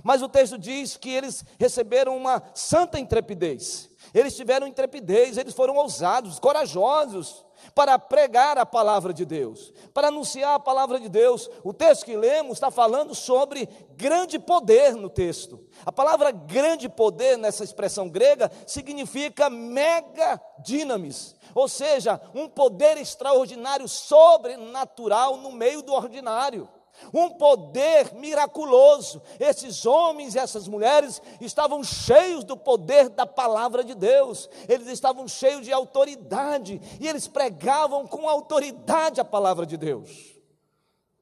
Mas 0.05 0.21
o 0.21 0.29
texto 0.29 0.59
diz 0.59 0.97
que 0.97 1.11
eles 1.11 1.43
receberam 1.59 2.17
uma 2.17 2.43
santa 2.55 3.01
intrepidez. 3.01 3.89
Eles 4.13 4.37
tiveram 4.37 4.67
intrepidez, 4.67 5.39
eles 5.39 5.55
foram 5.55 5.77
ousados, 5.77 6.39
corajosos 6.39 7.46
para 7.75 7.99
pregar 7.99 8.59
a 8.59 8.67
palavra 8.67 9.13
de 9.13 9.25
Deus, 9.25 9.73
para 9.93 10.09
anunciar 10.09 10.55
a 10.55 10.61
palavra 10.61 11.01
de 11.01 11.09
Deus. 11.09 11.51
O 11.65 11.73
texto 11.73 12.05
que 12.05 12.17
lemos 12.17 12.55
está 12.55 12.71
falando 12.71 13.15
sobre 13.15 13.69
grande 13.97 14.39
poder 14.39 14.95
no 14.95 15.09
texto. 15.09 15.61
A 15.85 15.93
palavra 15.93 16.31
grande 16.31 16.89
poder 16.89 17.37
nessa 17.37 17.65
expressão 17.65 18.09
grega 18.09 18.51
significa 18.67 19.51
mega 19.51 20.41
dinamis, 20.59 21.35
ou 21.55 21.69
seja, 21.69 22.21
um 22.35 22.49
poder 22.49 22.97
extraordinário, 22.99 23.89
sobrenatural 23.89 25.37
no 25.37 25.53
meio 25.53 25.83
do 25.83 25.93
ordinário 25.93 26.69
um 27.13 27.31
poder 27.31 28.15
miraculoso. 28.15 29.23
Esses 29.39 29.87
homens 29.87 30.35
e 30.35 30.39
essas 30.39 30.69
mulheres 30.69 31.21
estavam 31.41 31.83
cheios 31.83 32.45
do 32.45 32.57
poder 32.57 33.09
da 33.09 33.27
palavra 33.27 33.85
de 33.85 33.95
Deus, 33.95 34.49
eles 34.69 34.89
estavam 34.89 35.27
cheios 35.29 35.65
de 35.65 35.73
autoridade 35.73 36.81
e 37.01 37.09
eles 37.09 37.29
pregavam 37.29 38.07
com 38.07 38.29
autoridade 38.29 39.21
a 39.21 39.25
palavra 39.25 39.67
de 39.67 39.77
Deus. 39.77 40.35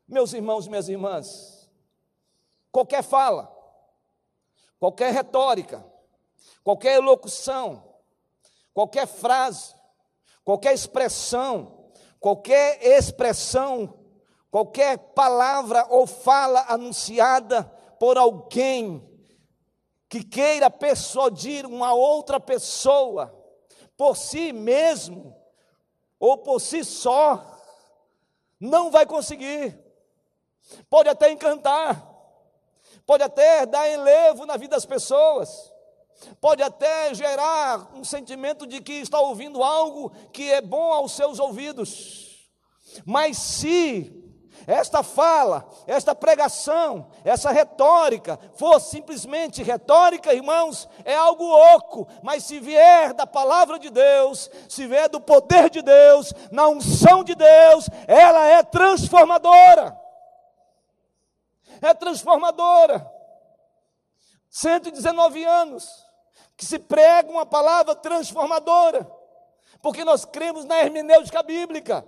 Meus 0.07 0.33
irmãos 0.33 0.67
e 0.67 0.71
minhas 0.71 0.89
irmãs, 0.89 1.71
qualquer 2.71 3.03
fala, 3.03 3.51
qualquer 4.79 5.13
retórica, 5.13 5.85
qualquer 6.63 6.97
elocução, 6.97 7.83
qualquer 8.73 9.07
frase, 9.07 9.75
qualquer 10.45 10.75
expressão, 10.75 11.91
qualquer 12.21 12.83
expressão 12.83 14.04
qualquer 14.55 14.97
palavra 14.99 15.85
ou 15.91 16.07
fala 16.07 16.65
anunciada 16.69 17.65
por 17.99 18.17
alguém 18.17 19.05
que 20.09 20.23
queira 20.23 20.71
persuadir 20.71 21.67
uma 21.67 21.93
outra 21.93 22.39
pessoa 22.39 23.35
por 23.97 24.17
si 24.17 24.53
mesmo 24.53 25.37
ou 26.21 26.39
por 26.39 26.61
si 26.61 26.85
só, 26.85 27.45
não 28.61 28.93
vai 28.93 29.05
conseguir. 29.05 29.77
Pode 30.89 31.09
até 31.09 31.33
encantar, 31.33 32.09
pode 33.05 33.25
até 33.25 33.67
dar 33.67 33.91
enlevo 33.91 34.47
na 34.47 34.57
vida 34.57 34.77
das 34.77 34.87
pessoas, 34.87 35.73
pode 36.41 36.63
até 36.63 37.13
gerar 37.13 37.93
um 37.93 38.05
sentimento 38.05 38.69
de 38.69 38.81
que 38.81 38.93
está 38.93 39.19
ouvindo 39.19 39.65
algo 39.65 40.13
que 40.33 40.49
é 40.49 40.61
bom 40.61 40.93
aos 40.93 41.11
seus 41.11 41.41
ouvidos, 41.41 42.49
mas 43.05 43.37
se 43.37 44.24
esta 44.67 45.03
fala, 45.03 45.69
esta 45.87 46.15
pregação, 46.15 47.07
essa 47.25 47.51
retórica, 47.51 48.39
for 48.57 48.81
simplesmente 48.81 49.63
retórica, 49.63 50.33
irmãos, 50.33 50.89
é 51.05 51.15
algo 51.15 51.45
oco, 51.75 52.09
mas 52.23 52.45
se 52.45 52.59
vier 52.61 53.13
da 53.13 53.27
palavra 53.27 53.79
de 53.79 53.91
Deus, 53.91 54.51
se 54.69 54.87
vier 54.87 55.09
do 55.09 55.21
poder 55.21 55.69
de 55.71 55.83
Deus, 55.83 56.33
na 56.51 56.69
unção 56.69 57.23
de 57.23 57.35
Deus, 57.35 57.89
ela 58.07 58.47
é 58.47 58.63
transformadora. 58.63 59.99
É 61.83 61.93
transformadora. 61.93 63.11
119 64.49 65.45
anos 65.45 66.05
que 66.57 66.65
se 66.65 66.79
prega 66.79 67.31
uma 67.31 67.45
palavra 67.45 67.95
transformadora, 67.95 69.05
porque 69.83 70.05
nós 70.05 70.25
cremos 70.25 70.65
na 70.65 70.79
hermenêutica 70.79 71.43
bíblica. 71.43 72.07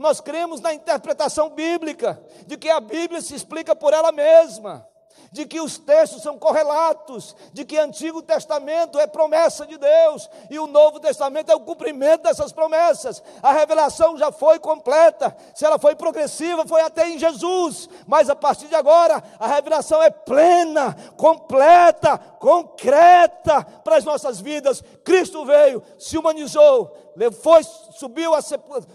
Nós 0.00 0.18
cremos 0.18 0.62
na 0.62 0.72
interpretação 0.72 1.50
bíblica, 1.50 2.18
de 2.46 2.56
que 2.56 2.70
a 2.70 2.80
Bíblia 2.80 3.20
se 3.20 3.34
explica 3.34 3.76
por 3.76 3.92
ela 3.92 4.10
mesma, 4.10 4.88
de 5.30 5.44
que 5.44 5.60
os 5.60 5.76
textos 5.76 6.22
são 6.22 6.38
correlatos, 6.38 7.36
de 7.52 7.66
que 7.66 7.78
o 7.78 7.82
Antigo 7.82 8.22
Testamento 8.22 8.98
é 8.98 9.06
promessa 9.06 9.66
de 9.66 9.76
Deus 9.76 10.30
e 10.48 10.58
o 10.58 10.66
Novo 10.66 10.98
Testamento 11.00 11.52
é 11.52 11.54
o 11.54 11.60
cumprimento 11.60 12.22
dessas 12.22 12.50
promessas. 12.50 13.22
A 13.42 13.52
revelação 13.52 14.16
já 14.16 14.32
foi 14.32 14.58
completa, 14.58 15.36
se 15.54 15.66
ela 15.66 15.78
foi 15.78 15.94
progressiva, 15.94 16.66
foi 16.66 16.80
até 16.80 17.06
em 17.06 17.18
Jesus, 17.18 17.86
mas 18.06 18.30
a 18.30 18.34
partir 18.34 18.68
de 18.68 18.74
agora 18.74 19.22
a 19.38 19.46
revelação 19.48 20.02
é 20.02 20.08
plena, 20.08 20.96
completa, 21.14 22.16
concreta 22.16 23.62
para 23.84 23.98
as 23.98 24.04
nossas 24.04 24.40
vidas. 24.40 24.82
Cristo 25.04 25.44
veio, 25.44 25.82
se 25.98 26.16
humanizou, 26.16 27.09
foi, 27.42 27.62
subiu, 27.92 28.34
a, 28.34 28.40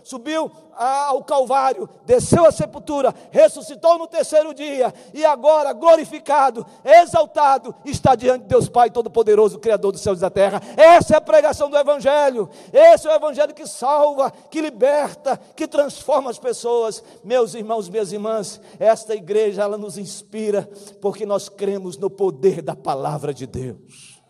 subiu 0.04 0.52
ao 0.74 1.24
Calvário, 1.24 1.90
desceu 2.06 2.46
à 2.46 2.52
sepultura, 2.52 3.14
ressuscitou 3.32 3.98
no 3.98 4.08
terceiro 4.08 4.54
dia 4.54 4.94
e 5.14 5.24
agora, 5.24 5.74
glorificado, 5.74 6.66
exaltado, 6.84 7.74
está 7.86 8.16
diante 8.16 8.44
de 8.44 8.50
Deus 8.50 8.68
Pai 8.68 8.90
Todo-Poderoso, 8.90 9.60
Criador 9.60 9.92
dos 9.92 10.02
céus 10.02 10.18
e 10.18 10.22
da 10.22 10.30
terra. 10.30 10.62
Essa 10.76 11.16
é 11.16 11.18
a 11.18 11.22
pregação 11.22 11.70
do 11.70 11.78
Evangelho. 11.78 12.50
Esse 12.74 13.08
é 13.08 13.12
o 13.12 13.16
Evangelho 13.16 13.54
que 13.54 13.66
salva, 13.66 14.32
que 14.50 14.62
liberta, 14.62 15.40
que 15.56 15.68
transforma 15.68 16.30
as 16.30 16.40
pessoas. 16.40 17.04
Meus 17.24 17.54
irmãos, 17.54 17.90
minhas 17.90 18.12
irmãs, 18.12 18.60
esta 18.80 19.16
igreja 19.16 19.64
ela 19.64 19.78
nos 19.78 19.98
inspira 19.98 20.70
porque 21.02 21.26
nós 21.26 21.48
cremos 21.48 21.98
no 21.98 22.10
poder 22.10 22.62
da 22.62 22.76
palavra 22.76 23.34
de 23.34 23.48
Deus. 23.48 24.22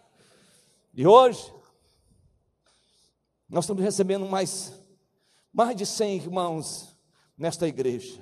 E 0.93 1.05
hoje 1.05 1.54
nós 3.49 3.65
estamos 3.65 3.83
recebendo 3.83 4.25
mais 4.25 4.85
mais 5.55 5.77
de 5.77 5.85
100 5.85 6.17
irmãos 6.17 6.99
nesta 7.37 7.65
igreja. 7.65 8.21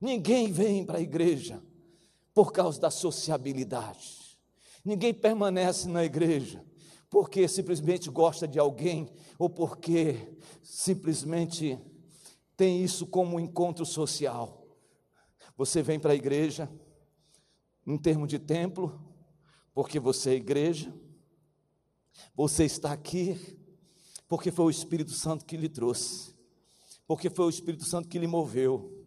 Ninguém 0.00 0.50
vem 0.50 0.84
para 0.84 0.98
a 0.98 1.00
igreja 1.00 1.62
por 2.34 2.52
causa 2.52 2.80
da 2.80 2.90
sociabilidade. 2.90 4.36
Ninguém 4.84 5.14
permanece 5.14 5.88
na 5.88 6.04
igreja 6.04 6.64
porque 7.08 7.46
simplesmente 7.46 8.10
gosta 8.10 8.46
de 8.46 8.58
alguém 8.58 9.08
ou 9.38 9.48
porque 9.48 10.36
simplesmente 10.62 11.78
tem 12.56 12.82
isso 12.82 13.06
como 13.06 13.36
um 13.36 13.40
encontro 13.40 13.86
social. 13.86 14.66
Você 15.56 15.80
vem 15.80 15.98
para 15.98 16.12
a 16.12 16.16
igreja 16.16 16.68
em 17.86 17.96
termos 17.96 18.28
de 18.28 18.38
templo, 18.38 19.00
porque 19.72 19.98
você 19.98 20.30
é 20.30 20.34
igreja. 20.34 20.92
Você 22.34 22.64
está 22.64 22.92
aqui 22.92 23.57
porque 24.28 24.50
foi 24.50 24.66
o 24.66 24.70
Espírito 24.70 25.12
Santo 25.12 25.44
que 25.44 25.56
lhe 25.56 25.68
trouxe, 25.68 26.34
porque 27.06 27.30
foi 27.30 27.46
o 27.46 27.50
Espírito 27.50 27.84
Santo 27.84 28.08
que 28.08 28.18
lhe 28.18 28.26
moveu. 28.26 28.97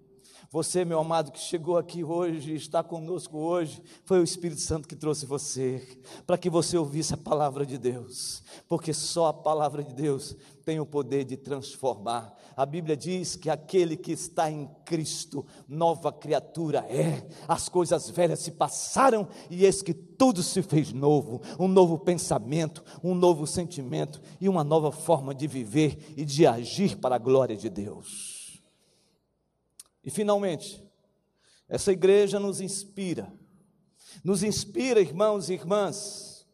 Você, 0.53 0.83
meu 0.83 0.99
amado, 0.99 1.31
que 1.31 1.39
chegou 1.39 1.77
aqui 1.77 2.03
hoje, 2.03 2.53
está 2.53 2.83
conosco 2.83 3.37
hoje, 3.37 3.81
foi 4.03 4.19
o 4.19 4.23
Espírito 4.23 4.59
Santo 4.59 4.85
que 4.85 4.97
trouxe 4.97 5.25
você, 5.25 5.81
para 6.27 6.37
que 6.37 6.49
você 6.49 6.77
ouvisse 6.77 7.13
a 7.13 7.17
palavra 7.17 7.65
de 7.65 7.77
Deus, 7.77 8.43
porque 8.67 8.93
só 8.93 9.27
a 9.27 9.33
palavra 9.33 9.81
de 9.81 9.93
Deus 9.93 10.35
tem 10.65 10.77
o 10.77 10.85
poder 10.85 11.23
de 11.23 11.37
transformar. 11.37 12.35
A 12.53 12.65
Bíblia 12.65 12.97
diz 12.97 13.37
que 13.37 13.49
aquele 13.49 13.95
que 13.95 14.11
está 14.11 14.51
em 14.51 14.69
Cristo, 14.83 15.45
nova 15.69 16.11
criatura 16.11 16.79
é. 16.79 17.25
As 17.47 17.69
coisas 17.69 18.09
velhas 18.09 18.39
se 18.39 18.51
passaram 18.51 19.29
e 19.49 19.63
eis 19.63 19.81
que 19.81 19.93
tudo 19.93 20.43
se 20.43 20.61
fez 20.61 20.91
novo, 20.91 21.41
um 21.57 21.69
novo 21.69 21.97
pensamento, 21.97 22.83
um 23.01 23.15
novo 23.15 23.47
sentimento 23.47 24.21
e 24.41 24.49
uma 24.49 24.65
nova 24.65 24.91
forma 24.91 25.33
de 25.33 25.47
viver 25.47 26.13
e 26.17 26.25
de 26.25 26.45
agir 26.45 26.97
para 26.97 27.15
a 27.15 27.19
glória 27.19 27.55
de 27.55 27.69
Deus. 27.69 28.30
E 30.03 30.09
finalmente, 30.09 30.83
essa 31.67 31.91
igreja 31.91 32.39
nos 32.39 32.59
inspira, 32.59 33.31
nos 34.23 34.43
inspira, 34.43 34.99
irmãos 34.99 35.49
e 35.49 35.53
irmãs, 35.53 36.47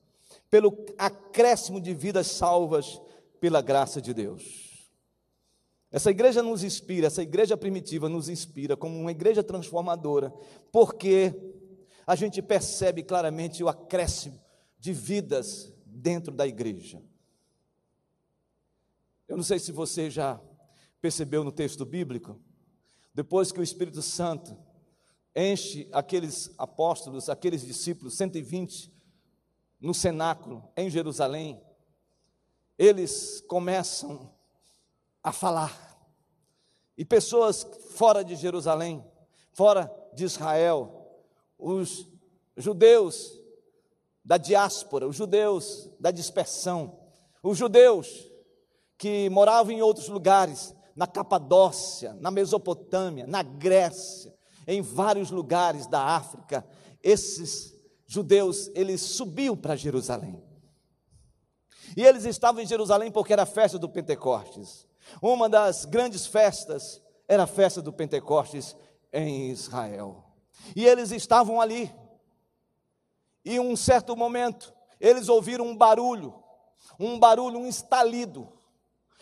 pelo 0.49 0.85
acréscimo 0.97 1.81
de 1.81 1.93
vidas 1.93 2.27
salvas 2.27 3.01
pela 3.39 3.61
graça 3.61 4.01
de 4.01 4.13
Deus. 4.13 4.67
Essa 5.89 6.11
igreja 6.11 6.43
nos 6.43 6.63
inspira, 6.63 7.07
essa 7.07 7.23
igreja 7.23 7.55
primitiva 7.55 8.09
nos 8.09 8.27
inspira 8.27 8.75
como 8.75 8.99
uma 8.99 9.11
igreja 9.11 9.41
transformadora, 9.43 10.31
porque 10.71 11.33
a 12.05 12.15
gente 12.15 12.41
percebe 12.41 13.03
claramente 13.03 13.63
o 13.63 13.69
acréscimo 13.69 14.41
de 14.77 14.93
vidas 14.93 15.73
dentro 15.85 16.33
da 16.33 16.45
igreja. 16.45 17.01
Eu 19.27 19.35
não 19.35 19.43
sei 19.43 19.59
se 19.59 19.71
você 19.71 20.09
já 20.09 20.39
percebeu 21.01 21.43
no 21.43 21.51
texto 21.51 21.85
bíblico, 21.85 22.39
depois 23.17 23.51
que 23.51 23.59
o 23.59 23.63
Espírito 23.63 23.99
Santo 24.03 24.55
enche 25.35 25.89
aqueles 25.91 26.53
apóstolos, 26.55 27.29
aqueles 27.29 27.65
discípulos, 27.65 28.15
120, 28.15 28.93
no 29.81 29.91
cenáculo 29.91 30.63
em 30.77 30.87
Jerusalém, 30.87 31.59
eles 32.77 33.41
começam 33.47 34.31
a 35.23 35.31
falar. 35.31 35.99
E 36.95 37.03
pessoas 37.03 37.65
fora 37.95 38.23
de 38.23 38.35
Jerusalém, 38.35 39.03
fora 39.51 39.91
de 40.13 40.23
Israel, 40.23 41.09
os 41.57 42.07
judeus 42.55 43.33
da 44.23 44.37
diáspora, 44.37 45.07
os 45.07 45.15
judeus 45.15 45.89
da 45.99 46.11
dispersão, 46.11 46.99
os 47.41 47.57
judeus 47.57 48.29
que 48.95 49.27
moravam 49.31 49.71
em 49.73 49.81
outros 49.81 50.07
lugares, 50.07 50.75
na 50.97 51.05
Capadócia, 51.05 52.15
na 52.15 52.31
Mesopotâmia, 52.31 53.27
na 53.27 53.43
Grécia, 53.43 54.33
em 54.65 54.81
vários 54.81 55.29
lugares 55.29 55.85
da 55.85 56.01
África, 56.01 56.67
esses 57.03 57.75
judeus, 58.07 58.71
eles 58.73 58.99
subiam 58.99 59.55
para 59.55 59.75
Jerusalém. 59.75 60.43
E 61.95 62.03
eles 62.03 62.25
estavam 62.25 62.63
em 62.63 62.65
Jerusalém 62.65 63.11
porque 63.11 63.31
era 63.31 63.43
a 63.43 63.45
festa 63.45 63.77
do 63.77 63.87
Pentecostes. 63.87 64.87
Uma 65.21 65.47
das 65.47 65.85
grandes 65.85 66.25
festas 66.25 66.99
era 67.27 67.43
a 67.43 67.47
festa 67.47 67.79
do 67.79 67.93
Pentecostes 67.93 68.75
em 69.13 69.51
Israel. 69.51 70.25
E 70.75 70.83
eles 70.83 71.11
estavam 71.11 71.61
ali. 71.61 71.93
E 73.45 73.59
um 73.59 73.75
certo 73.75 74.17
momento, 74.17 74.73
eles 74.99 75.29
ouviram 75.29 75.65
um 75.65 75.77
barulho, 75.77 76.33
um 76.99 77.19
barulho, 77.19 77.59
um 77.59 77.67
estalido. 77.67 78.56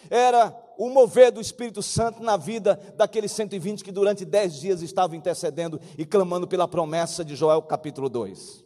Era 0.09 0.55
o 0.77 0.89
mover 0.89 1.31
do 1.31 1.41
Espírito 1.41 1.81
Santo 1.81 2.21
na 2.21 2.37
vida 2.37 2.79
daqueles 2.95 3.31
120 3.31 3.83
que 3.83 3.91
durante 3.91 4.25
dez 4.25 4.55
dias 4.55 4.81
estavam 4.81 5.15
intercedendo 5.15 5.79
e 5.97 6.05
clamando 6.05 6.47
pela 6.47 6.67
promessa 6.67 7.23
de 7.23 7.35
Joel 7.35 7.61
capítulo 7.61 8.09
2. 8.09 8.65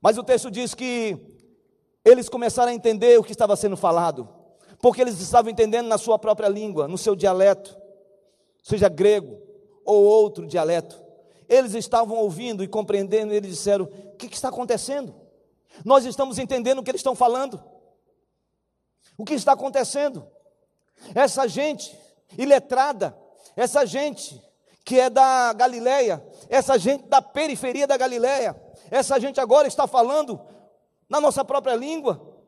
Mas 0.00 0.18
o 0.18 0.24
texto 0.24 0.50
diz 0.50 0.74
que 0.74 1.16
eles 2.04 2.28
começaram 2.28 2.72
a 2.72 2.74
entender 2.74 3.18
o 3.18 3.22
que 3.22 3.32
estava 3.32 3.54
sendo 3.54 3.76
falado, 3.76 4.28
porque 4.80 5.00
eles 5.00 5.20
estavam 5.20 5.50
entendendo 5.50 5.86
na 5.86 5.96
sua 5.96 6.18
própria 6.18 6.48
língua, 6.48 6.88
no 6.88 6.98
seu 6.98 7.14
dialeto, 7.14 7.76
seja 8.62 8.88
grego 8.88 9.38
ou 9.84 10.02
outro 10.02 10.46
dialeto. 10.46 11.00
Eles 11.48 11.74
estavam 11.74 12.16
ouvindo 12.16 12.64
e 12.64 12.68
compreendendo, 12.68 13.32
e 13.32 13.36
eles 13.36 13.50
disseram: 13.50 13.84
O 13.84 14.16
que, 14.16 14.28
que 14.28 14.34
está 14.34 14.48
acontecendo? 14.48 15.14
Nós 15.84 16.04
estamos 16.04 16.38
entendendo 16.38 16.78
o 16.78 16.82
que 16.82 16.90
eles 16.90 17.00
estão 17.00 17.14
falando. 17.14 17.62
O 19.16 19.24
que 19.24 19.34
está 19.34 19.52
acontecendo? 19.52 20.26
Essa 21.14 21.46
gente 21.46 21.96
iletrada, 22.36 23.16
essa 23.56 23.84
gente 23.84 24.40
que 24.84 24.98
é 24.98 25.08
da 25.08 25.52
Galileia, 25.52 26.24
essa 26.48 26.78
gente 26.78 27.08
da 27.08 27.22
periferia 27.22 27.86
da 27.86 27.96
Galileia, 27.96 28.60
essa 28.90 29.18
gente 29.20 29.40
agora 29.40 29.68
está 29.68 29.86
falando 29.86 30.40
na 31.08 31.20
nossa 31.20 31.44
própria 31.44 31.74
língua, 31.74 32.40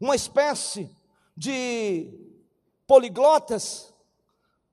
uma 0.00 0.16
espécie 0.16 0.94
de 1.36 2.12
poliglotas. 2.86 3.94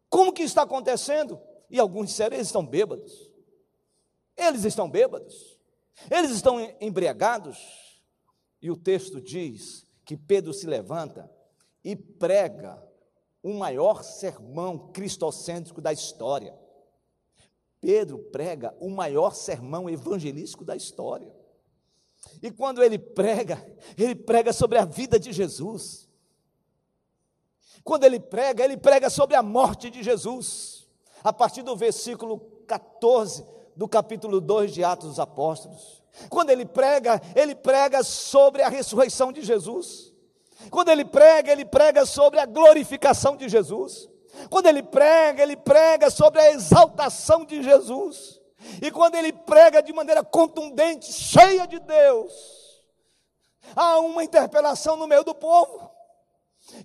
Como 0.10 0.34
que 0.34 0.43
está 0.43 0.63
acontecendo? 0.63 1.39
E 1.69 1.80
alguns 1.80 2.08
disseram: 2.10 2.36
eles 2.36 2.47
estão 2.47 2.65
bêbados. 2.65 3.30
Eles 4.36 4.63
estão 4.63 4.89
bêbados. 4.89 5.58
Eles 6.10 6.32
estão 6.32 6.60
embriagados. 6.82 7.60
E 8.62 8.71
o 8.71 8.75
texto 8.75 9.21
diz 9.21 9.86
que 10.09 10.17
Pedro 10.17 10.51
se 10.51 10.65
levanta 10.65 11.29
e 11.83 11.95
prega 11.95 12.83
o 13.43 13.53
maior 13.53 14.03
sermão 14.03 14.91
cristocêntrico 14.91 15.79
da 15.79 15.93
história. 15.93 16.57
Pedro 17.79 18.17
prega 18.17 18.75
o 18.79 18.89
maior 18.89 19.35
sermão 19.35 19.87
evangelístico 19.87 20.65
da 20.65 20.75
história. 20.75 21.31
E 22.41 22.49
quando 22.49 22.81
ele 22.81 22.97
prega, 22.97 23.63
ele 23.95 24.15
prega 24.15 24.51
sobre 24.51 24.79
a 24.79 24.85
vida 24.85 25.19
de 25.19 25.31
Jesus. 25.31 26.09
Quando 27.83 28.03
ele 28.03 28.19
prega, 28.19 28.63
ele 28.63 28.77
prega 28.77 29.11
sobre 29.11 29.35
a 29.35 29.43
morte 29.43 29.91
de 29.91 30.01
Jesus. 30.01 30.87
A 31.23 31.31
partir 31.31 31.61
do 31.61 31.75
versículo 31.75 32.39
14 32.65 33.45
do 33.75 33.87
capítulo 33.87 34.41
2 34.41 34.73
de 34.73 34.83
Atos 34.83 35.09
dos 35.09 35.19
Apóstolos. 35.19 35.98
Quando 36.29 36.49
ele 36.49 36.65
prega, 36.65 37.21
ele 37.35 37.55
prega 37.55 38.03
sobre 38.03 38.61
a 38.61 38.69
ressurreição 38.69 39.31
de 39.31 39.41
Jesus. 39.41 40.13
Quando 40.69 40.89
ele 40.89 41.05
prega, 41.05 41.51
ele 41.51 41.65
prega 41.65 42.05
sobre 42.05 42.39
a 42.39 42.45
glorificação 42.45 43.35
de 43.35 43.47
Jesus. 43.47 44.09
Quando 44.49 44.67
ele 44.67 44.83
prega, 44.83 45.43
ele 45.43 45.55
prega 45.55 46.09
sobre 46.09 46.41
a 46.41 46.51
exaltação 46.51 47.45
de 47.45 47.63
Jesus. 47.63 48.39
E 48.81 48.91
quando 48.91 49.15
ele 49.15 49.31
prega 49.31 49.81
de 49.81 49.93
maneira 49.93 50.23
contundente, 50.23 51.11
cheia 51.11 51.65
de 51.65 51.79
Deus, 51.79 52.83
há 53.75 53.99
uma 53.99 54.23
interpelação 54.23 54.97
no 54.97 55.07
meio 55.07 55.23
do 55.23 55.33
povo. 55.33 55.89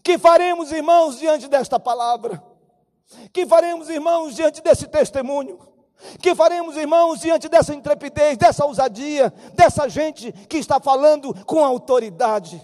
Que 0.02 0.16
faremos, 0.16 0.70
irmãos, 0.70 1.18
diante 1.18 1.48
desta 1.48 1.78
palavra? 1.80 2.42
Que 3.32 3.44
faremos, 3.44 3.90
irmãos, 3.90 4.34
diante 4.34 4.62
desse 4.62 4.86
testemunho? 4.86 5.73
Que 6.20 6.34
faremos, 6.34 6.76
irmãos, 6.76 7.20
diante 7.20 7.48
dessa 7.48 7.74
intrepidez, 7.74 8.36
dessa 8.36 8.64
ousadia, 8.64 9.32
dessa 9.54 9.88
gente 9.88 10.32
que 10.32 10.58
está 10.58 10.80
falando 10.80 11.32
com 11.44 11.64
autoridade? 11.64 12.60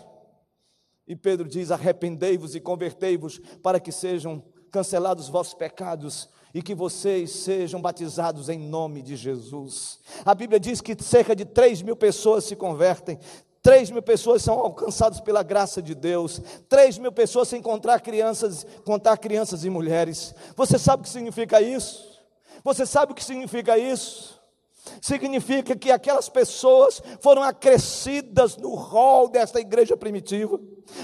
E 1.06 1.16
Pedro 1.16 1.48
diz: 1.48 1.70
Arrependei-vos 1.70 2.54
e 2.54 2.60
convertei-vos, 2.60 3.40
para 3.62 3.80
que 3.80 3.90
sejam 3.90 4.42
cancelados 4.70 5.24
os 5.24 5.30
vossos 5.30 5.54
pecados 5.54 6.28
e 6.54 6.62
que 6.62 6.74
vocês 6.74 7.30
sejam 7.30 7.80
batizados 7.80 8.48
em 8.48 8.58
nome 8.58 9.02
de 9.02 9.16
Jesus. 9.16 10.00
A 10.24 10.34
Bíblia 10.34 10.58
diz 10.58 10.80
que 10.80 11.00
cerca 11.02 11.34
de 11.34 11.44
3 11.44 11.82
mil 11.82 11.96
pessoas 11.96 12.44
se 12.44 12.56
convertem. 12.56 13.18
3 13.62 13.90
mil 13.90 14.02
pessoas 14.02 14.42
são 14.42 14.58
alcançadas 14.58 15.20
pela 15.20 15.42
graça 15.42 15.82
de 15.82 15.94
Deus. 15.94 16.40
3 16.68 16.98
mil 16.98 17.12
pessoas 17.12 17.48
sem 17.48 17.60
encontrar 17.60 18.00
crianças, 18.00 18.66
contar 18.84 19.16
crianças 19.18 19.64
e 19.64 19.70
mulheres. 19.70 20.34
Você 20.56 20.78
sabe 20.78 21.02
o 21.02 21.04
que 21.04 21.10
significa 21.10 21.60
isso? 21.60 22.09
Você 22.62 22.84
sabe 22.84 23.12
o 23.12 23.14
que 23.14 23.24
significa 23.24 23.78
isso? 23.78 24.40
Significa 25.00 25.76
que 25.76 25.90
aquelas 25.90 26.28
pessoas 26.28 27.02
foram 27.20 27.42
acrescidas 27.42 28.56
no 28.56 28.74
rol 28.74 29.28
desta 29.28 29.60
igreja 29.60 29.96
primitiva. 29.96 30.58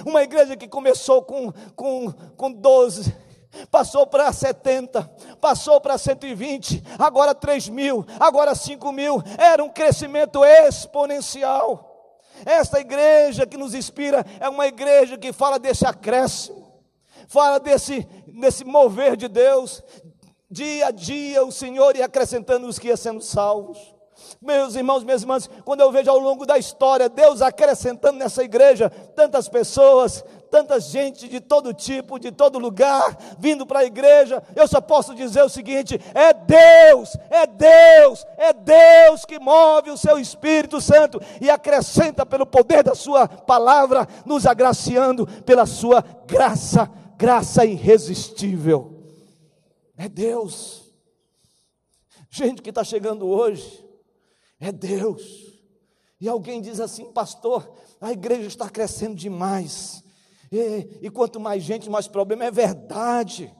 Uma 0.04 0.22
igreja 0.22 0.56
que 0.56 0.66
começou 0.66 1.22
com, 1.22 1.52
com, 1.74 2.12
com 2.36 2.52
12, 2.52 3.14
passou 3.70 4.06
para 4.06 4.32
70, 4.32 5.02
passou 5.40 5.80
para 5.80 5.98
120, 5.98 6.82
agora 6.98 7.34
3 7.34 7.68
mil, 7.68 8.04
agora 8.18 8.54
5 8.54 8.92
mil. 8.92 9.22
Era 9.38 9.62
um 9.62 9.68
crescimento 9.68 10.44
exponencial. 10.44 11.92
Esta 12.44 12.80
igreja 12.80 13.46
que 13.46 13.56
nos 13.56 13.74
inspira 13.74 14.24
é 14.40 14.48
uma 14.48 14.66
igreja 14.66 15.16
que 15.16 15.32
fala 15.32 15.58
desse 15.58 15.86
acréscimo, 15.86 16.82
fala 17.28 17.58
desse, 17.58 18.06
desse 18.26 18.64
mover 18.64 19.16
de 19.16 19.26
Deus, 19.26 19.82
Dia 20.50 20.86
a 20.86 20.90
dia 20.92 21.44
o 21.44 21.50
Senhor 21.50 21.96
ia 21.96 22.04
acrescentando 22.04 22.68
os 22.68 22.78
que 22.78 22.88
iam 22.88 22.96
sendo 22.96 23.20
salvos. 23.20 23.96
Meus 24.40 24.74
irmãos, 24.74 25.04
minhas 25.04 25.22
irmãs, 25.22 25.50
quando 25.64 25.80
eu 25.80 25.92
vejo 25.92 26.10
ao 26.10 26.18
longo 26.18 26.46
da 26.46 26.56
história 26.56 27.08
Deus 27.08 27.42
acrescentando 27.42 28.18
nessa 28.18 28.42
igreja 28.42 28.88
tantas 28.88 29.48
pessoas, 29.48 30.24
tanta 30.50 30.80
gente 30.80 31.28
de 31.28 31.38
todo 31.40 31.74
tipo, 31.74 32.18
de 32.18 32.30
todo 32.30 32.58
lugar, 32.58 33.16
vindo 33.38 33.66
para 33.66 33.80
a 33.80 33.84
igreja, 33.84 34.42
eu 34.54 34.66
só 34.66 34.80
posso 34.80 35.14
dizer 35.14 35.42
o 35.42 35.50
seguinte: 35.50 36.00
é 36.14 36.32
Deus, 36.32 37.16
é 37.28 37.46
Deus, 37.46 38.24
é 38.38 38.52
Deus 38.52 39.24
que 39.24 39.38
move 39.38 39.90
o 39.90 39.98
seu 39.98 40.18
Espírito 40.18 40.80
Santo 40.80 41.20
e 41.40 41.50
acrescenta 41.50 42.24
pelo 42.24 42.46
poder 42.46 42.82
da 42.82 42.94
Sua 42.94 43.28
palavra, 43.28 44.08
nos 44.24 44.46
agraciando 44.46 45.26
pela 45.44 45.66
Sua 45.66 46.02
graça, 46.26 46.88
graça 47.18 47.66
irresistível. 47.66 48.95
É 49.96 50.08
Deus. 50.08 50.92
Gente 52.30 52.60
que 52.60 52.70
está 52.70 52.84
chegando 52.84 53.26
hoje, 53.26 53.84
é 54.60 54.70
Deus. 54.70 55.22
E 56.20 56.28
alguém 56.28 56.60
diz 56.60 56.80
assim, 56.80 57.12
pastor, 57.12 57.74
a 58.00 58.12
igreja 58.12 58.46
está 58.46 58.68
crescendo 58.68 59.14
demais. 59.14 60.02
E, 60.50 60.98
e 61.02 61.10
quanto 61.10 61.40
mais 61.40 61.62
gente, 61.62 61.90
mais 61.90 62.08
problema. 62.08 62.44
É 62.44 62.50
verdade. 62.50 63.54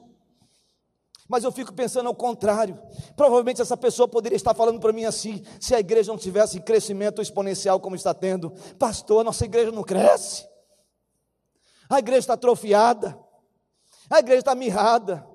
Mas 1.27 1.43
eu 1.43 1.51
fico 1.51 1.73
pensando 1.73 2.07
ao 2.07 2.15
contrário. 2.15 2.79
Provavelmente 3.15 3.61
essa 3.61 3.75
pessoa 3.75 4.07
poderia 4.07 4.35
estar 4.35 4.53
falando 4.53 4.79
para 4.79 4.93
mim 4.93 5.05
assim: 5.05 5.43
se 5.59 5.75
a 5.75 5.79
igreja 5.79 6.11
não 6.11 6.17
tivesse 6.17 6.61
crescimento 6.61 7.21
exponencial 7.21 7.79
como 7.79 7.95
está 7.95 8.13
tendo, 8.13 8.51
pastor, 8.79 9.23
nossa 9.23 9.45
igreja 9.45 9.71
não 9.71 9.83
cresce. 9.83 10.47
A 11.89 11.99
igreja 11.99 12.19
está 12.19 12.33
atrofiada. 12.33 13.17
A 14.09 14.19
igreja 14.19 14.39
está 14.39 14.55
mirrada. 14.55 15.27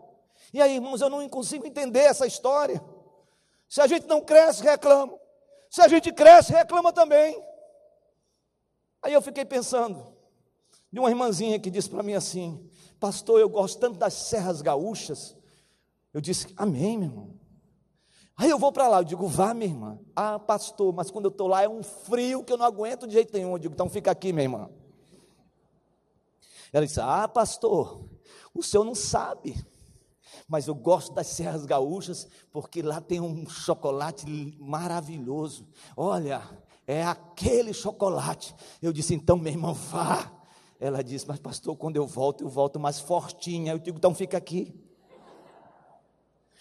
E 0.52 0.60
aí, 0.60 0.74
irmãos, 0.74 1.00
eu 1.00 1.08
não 1.08 1.26
consigo 1.28 1.66
entender 1.66 2.00
essa 2.00 2.26
história. 2.26 2.82
Se 3.68 3.80
a 3.80 3.86
gente 3.86 4.06
não 4.06 4.20
cresce, 4.20 4.62
reclama. 4.62 5.18
Se 5.70 5.80
a 5.80 5.88
gente 5.88 6.12
cresce, 6.12 6.52
reclama 6.52 6.92
também. 6.92 7.42
Aí 9.02 9.14
eu 9.14 9.22
fiquei 9.22 9.44
pensando, 9.44 10.14
de 10.92 11.00
uma 11.00 11.08
irmãzinha 11.08 11.58
que 11.58 11.70
disse 11.70 11.88
para 11.88 12.02
mim 12.02 12.12
assim: 12.12 12.70
Pastor, 13.00 13.40
eu 13.40 13.48
gosto 13.48 13.80
tanto 13.80 13.98
das 13.98 14.12
serras 14.12 14.60
gaúchas. 14.60 15.34
Eu 16.12 16.20
disse: 16.20 16.48
Amém, 16.54 16.98
meu 16.98 17.08
irmão. 17.08 17.40
Aí 18.36 18.50
eu 18.50 18.58
vou 18.58 18.70
para 18.70 18.88
lá, 18.88 18.98
eu 18.98 19.04
digo: 19.04 19.26
Vá, 19.26 19.54
minha 19.54 19.70
irmã. 19.70 19.98
Ah, 20.14 20.38
pastor, 20.38 20.92
mas 20.92 21.10
quando 21.10 21.24
eu 21.24 21.30
estou 21.30 21.48
lá 21.48 21.62
é 21.62 21.68
um 21.68 21.82
frio 21.82 22.44
que 22.44 22.52
eu 22.52 22.58
não 22.58 22.66
aguento 22.66 23.06
de 23.06 23.14
jeito 23.14 23.32
nenhum. 23.32 23.52
Eu 23.52 23.58
digo: 23.58 23.74
Então 23.74 23.88
fica 23.88 24.10
aqui, 24.10 24.34
minha 24.34 24.44
irmã. 24.44 24.68
Ela 26.70 26.86
disse: 26.86 27.00
Ah, 27.00 27.26
pastor, 27.26 28.04
o 28.52 28.62
senhor 28.62 28.84
não 28.84 28.94
sabe 28.94 29.71
mas 30.48 30.66
eu 30.66 30.74
gosto 30.74 31.12
das 31.12 31.26
Serras 31.28 31.64
Gaúchas 31.64 32.28
porque 32.50 32.82
lá 32.82 33.00
tem 33.00 33.20
um 33.20 33.48
chocolate 33.48 34.56
maravilhoso. 34.58 35.66
Olha, 35.96 36.42
é 36.86 37.04
aquele 37.04 37.72
chocolate. 37.72 38.54
Eu 38.80 38.92
disse, 38.92 39.14
então, 39.14 39.36
minha 39.36 39.50
irmã, 39.50 39.72
vá. 39.72 40.30
Ela 40.80 41.02
disse, 41.02 41.26
mas 41.28 41.38
pastor, 41.38 41.76
quando 41.76 41.96
eu 41.96 42.06
volto, 42.06 42.42
eu 42.42 42.48
volto 42.48 42.80
mais 42.80 42.98
fortinha. 42.98 43.72
Eu 43.72 43.78
digo, 43.78 43.98
então 43.98 44.14
fica 44.14 44.36
aqui. 44.36 44.74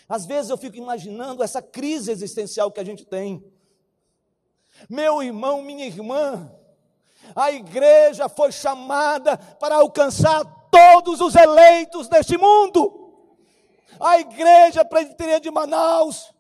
Às 0.08 0.26
vezes 0.26 0.52
eu 0.52 0.58
fico 0.58 0.76
imaginando 0.76 1.42
essa 1.42 1.62
crise 1.62 2.12
existencial 2.12 2.72
que 2.72 2.80
a 2.80 2.84
gente 2.84 3.06
tem. 3.06 3.44
Meu 4.90 5.24
irmão, 5.24 5.62
minha 5.62 5.86
irmã, 5.86 6.54
a 7.36 7.52
igreja 7.52 8.28
foi 8.30 8.52
chamada 8.52 9.38
para 9.38 9.76
alcançar 9.76 10.44
todos 10.70 11.20
os 11.22 11.36
eleitos 11.36 12.08
deste 12.08 12.38
mundo. 12.38 13.01
A 14.02 14.20
igreja 14.20 14.84
presbiteriana 14.84 15.40
de 15.40 15.52
Manaus 15.52 16.34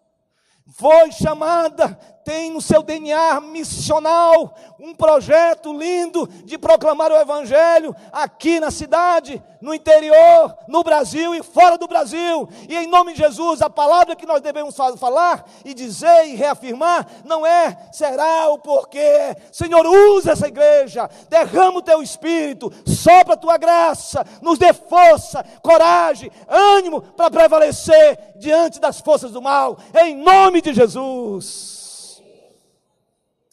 foi 0.77 1.11
chamada 1.11 1.97
tem 2.23 2.51
no 2.51 2.61
seu 2.61 2.81
DNA 2.81 3.39
missional 3.41 4.55
um 4.79 4.95
projeto 4.95 5.71
lindo 5.71 6.27
de 6.43 6.57
proclamar 6.57 7.11
o 7.11 7.17
Evangelho 7.17 7.95
aqui 8.11 8.59
na 8.59 8.71
cidade, 8.71 9.41
no 9.61 9.75
interior, 9.75 10.57
no 10.67 10.83
Brasil 10.83 11.35
e 11.35 11.43
fora 11.43 11.77
do 11.77 11.87
Brasil. 11.87 12.49
E 12.67 12.75
em 12.75 12.87
nome 12.87 13.13
de 13.13 13.19
Jesus, 13.19 13.61
a 13.61 13.69
palavra 13.69 14.15
que 14.15 14.25
nós 14.25 14.41
devemos 14.41 14.75
falar 14.97 15.45
e 15.63 15.73
dizer 15.73 16.25
e 16.25 16.35
reafirmar 16.35 17.07
não 17.23 17.45
é 17.45 17.77
será 17.91 18.49
o 18.49 18.57
porquê. 18.57 19.35
Senhor, 19.51 19.85
usa 19.85 20.31
essa 20.31 20.47
igreja, 20.47 21.09
derrama 21.29 21.77
o 21.77 21.83
teu 21.83 22.01
espírito, 22.01 22.73
sopra 22.87 23.35
a 23.35 23.37
tua 23.37 23.57
graça, 23.57 24.25
nos 24.41 24.57
dê 24.57 24.73
força, 24.73 25.45
coragem, 25.61 26.31
ânimo 26.47 27.01
para 27.01 27.29
prevalecer 27.29 28.33
diante 28.35 28.79
das 28.79 28.99
forças 28.99 29.31
do 29.31 29.41
mal. 29.41 29.77
Em 30.03 30.15
nome 30.15 30.61
de 30.61 30.73
Jesus. 30.73 31.80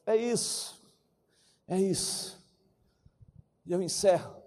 É 0.08 0.16
isso. 0.16 0.82
É 1.66 1.78
isso. 1.78 2.42
E 3.66 3.72
eu 3.72 3.82
encerro 3.82 4.42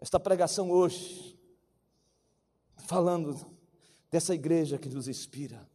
esta 0.00 0.18
pregação 0.18 0.70
hoje, 0.70 1.38
falando 2.78 3.38
dessa 4.10 4.34
igreja 4.34 4.78
que 4.78 4.88
nos 4.88 5.06
inspira, 5.06 5.68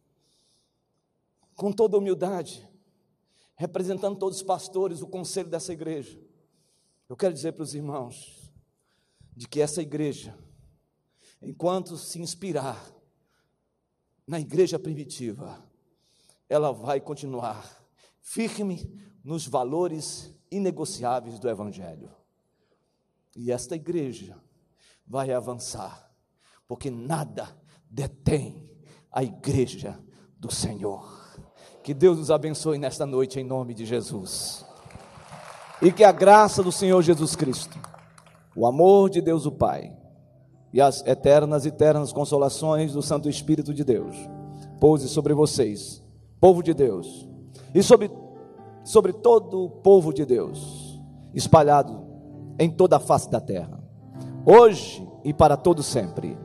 com 1.54 1.70
toda 1.70 1.96
humildade, 1.96 2.68
representando 3.54 4.18
todos 4.18 4.38
os 4.38 4.42
pastores, 4.42 5.02
o 5.02 5.06
conselho 5.06 5.48
dessa 5.48 5.72
igreja. 5.72 6.20
Eu 7.08 7.16
quero 7.16 7.32
dizer 7.32 7.52
para 7.52 7.62
os 7.62 7.76
irmãos 7.76 8.52
de 9.36 9.46
que 9.46 9.60
essa 9.60 9.82
igreja, 9.82 10.36
enquanto 11.40 11.96
se 11.96 12.20
inspirar 12.20 12.92
na 14.26 14.40
igreja 14.40 14.80
primitiva, 14.80 15.64
ela 16.48 16.72
vai 16.72 17.00
continuar 17.00 17.83
firme 18.24 18.90
nos 19.22 19.46
valores 19.46 20.34
inegociáveis 20.50 21.38
do 21.38 21.48
Evangelho. 21.48 22.10
E 23.36 23.52
esta 23.52 23.76
igreja 23.76 24.36
vai 25.06 25.30
avançar, 25.30 26.10
porque 26.66 26.90
nada 26.90 27.54
detém 27.88 28.72
a 29.12 29.22
igreja 29.22 30.00
do 30.38 30.50
Senhor. 30.50 31.22
Que 31.82 31.92
Deus 31.92 32.18
nos 32.18 32.30
abençoe 32.30 32.78
nesta 32.78 33.04
noite 33.04 33.38
em 33.38 33.44
nome 33.44 33.74
de 33.74 33.84
Jesus. 33.84 34.64
E 35.82 35.92
que 35.92 36.02
a 36.02 36.12
graça 36.12 36.62
do 36.62 36.72
Senhor 36.72 37.02
Jesus 37.02 37.36
Cristo, 37.36 37.78
o 38.56 38.66
amor 38.66 39.10
de 39.10 39.20
Deus 39.20 39.44
o 39.44 39.52
Pai 39.52 39.94
e 40.72 40.80
as 40.80 41.04
eternas 41.06 41.66
e 41.66 41.68
eternas 41.68 42.12
consolações 42.12 42.92
do 42.92 43.02
Santo 43.02 43.28
Espírito 43.28 43.74
de 43.74 43.84
Deus 43.84 44.16
pouse 44.80 45.08
sobre 45.08 45.34
vocês, 45.34 46.02
povo 46.40 46.62
de 46.62 46.72
Deus 46.72 47.33
e 47.74 47.82
sobre, 47.82 48.10
sobre 48.84 49.12
todo 49.12 49.64
o 49.64 49.68
povo 49.68 50.12
de 50.14 50.24
Deus, 50.24 51.02
espalhado 51.34 52.06
em 52.58 52.70
toda 52.70 52.96
a 52.96 53.00
face 53.00 53.28
da 53.28 53.40
terra, 53.40 53.82
hoje 54.46 55.06
e 55.24 55.34
para 55.34 55.56
todo 55.56 55.82
sempre. 55.82 56.38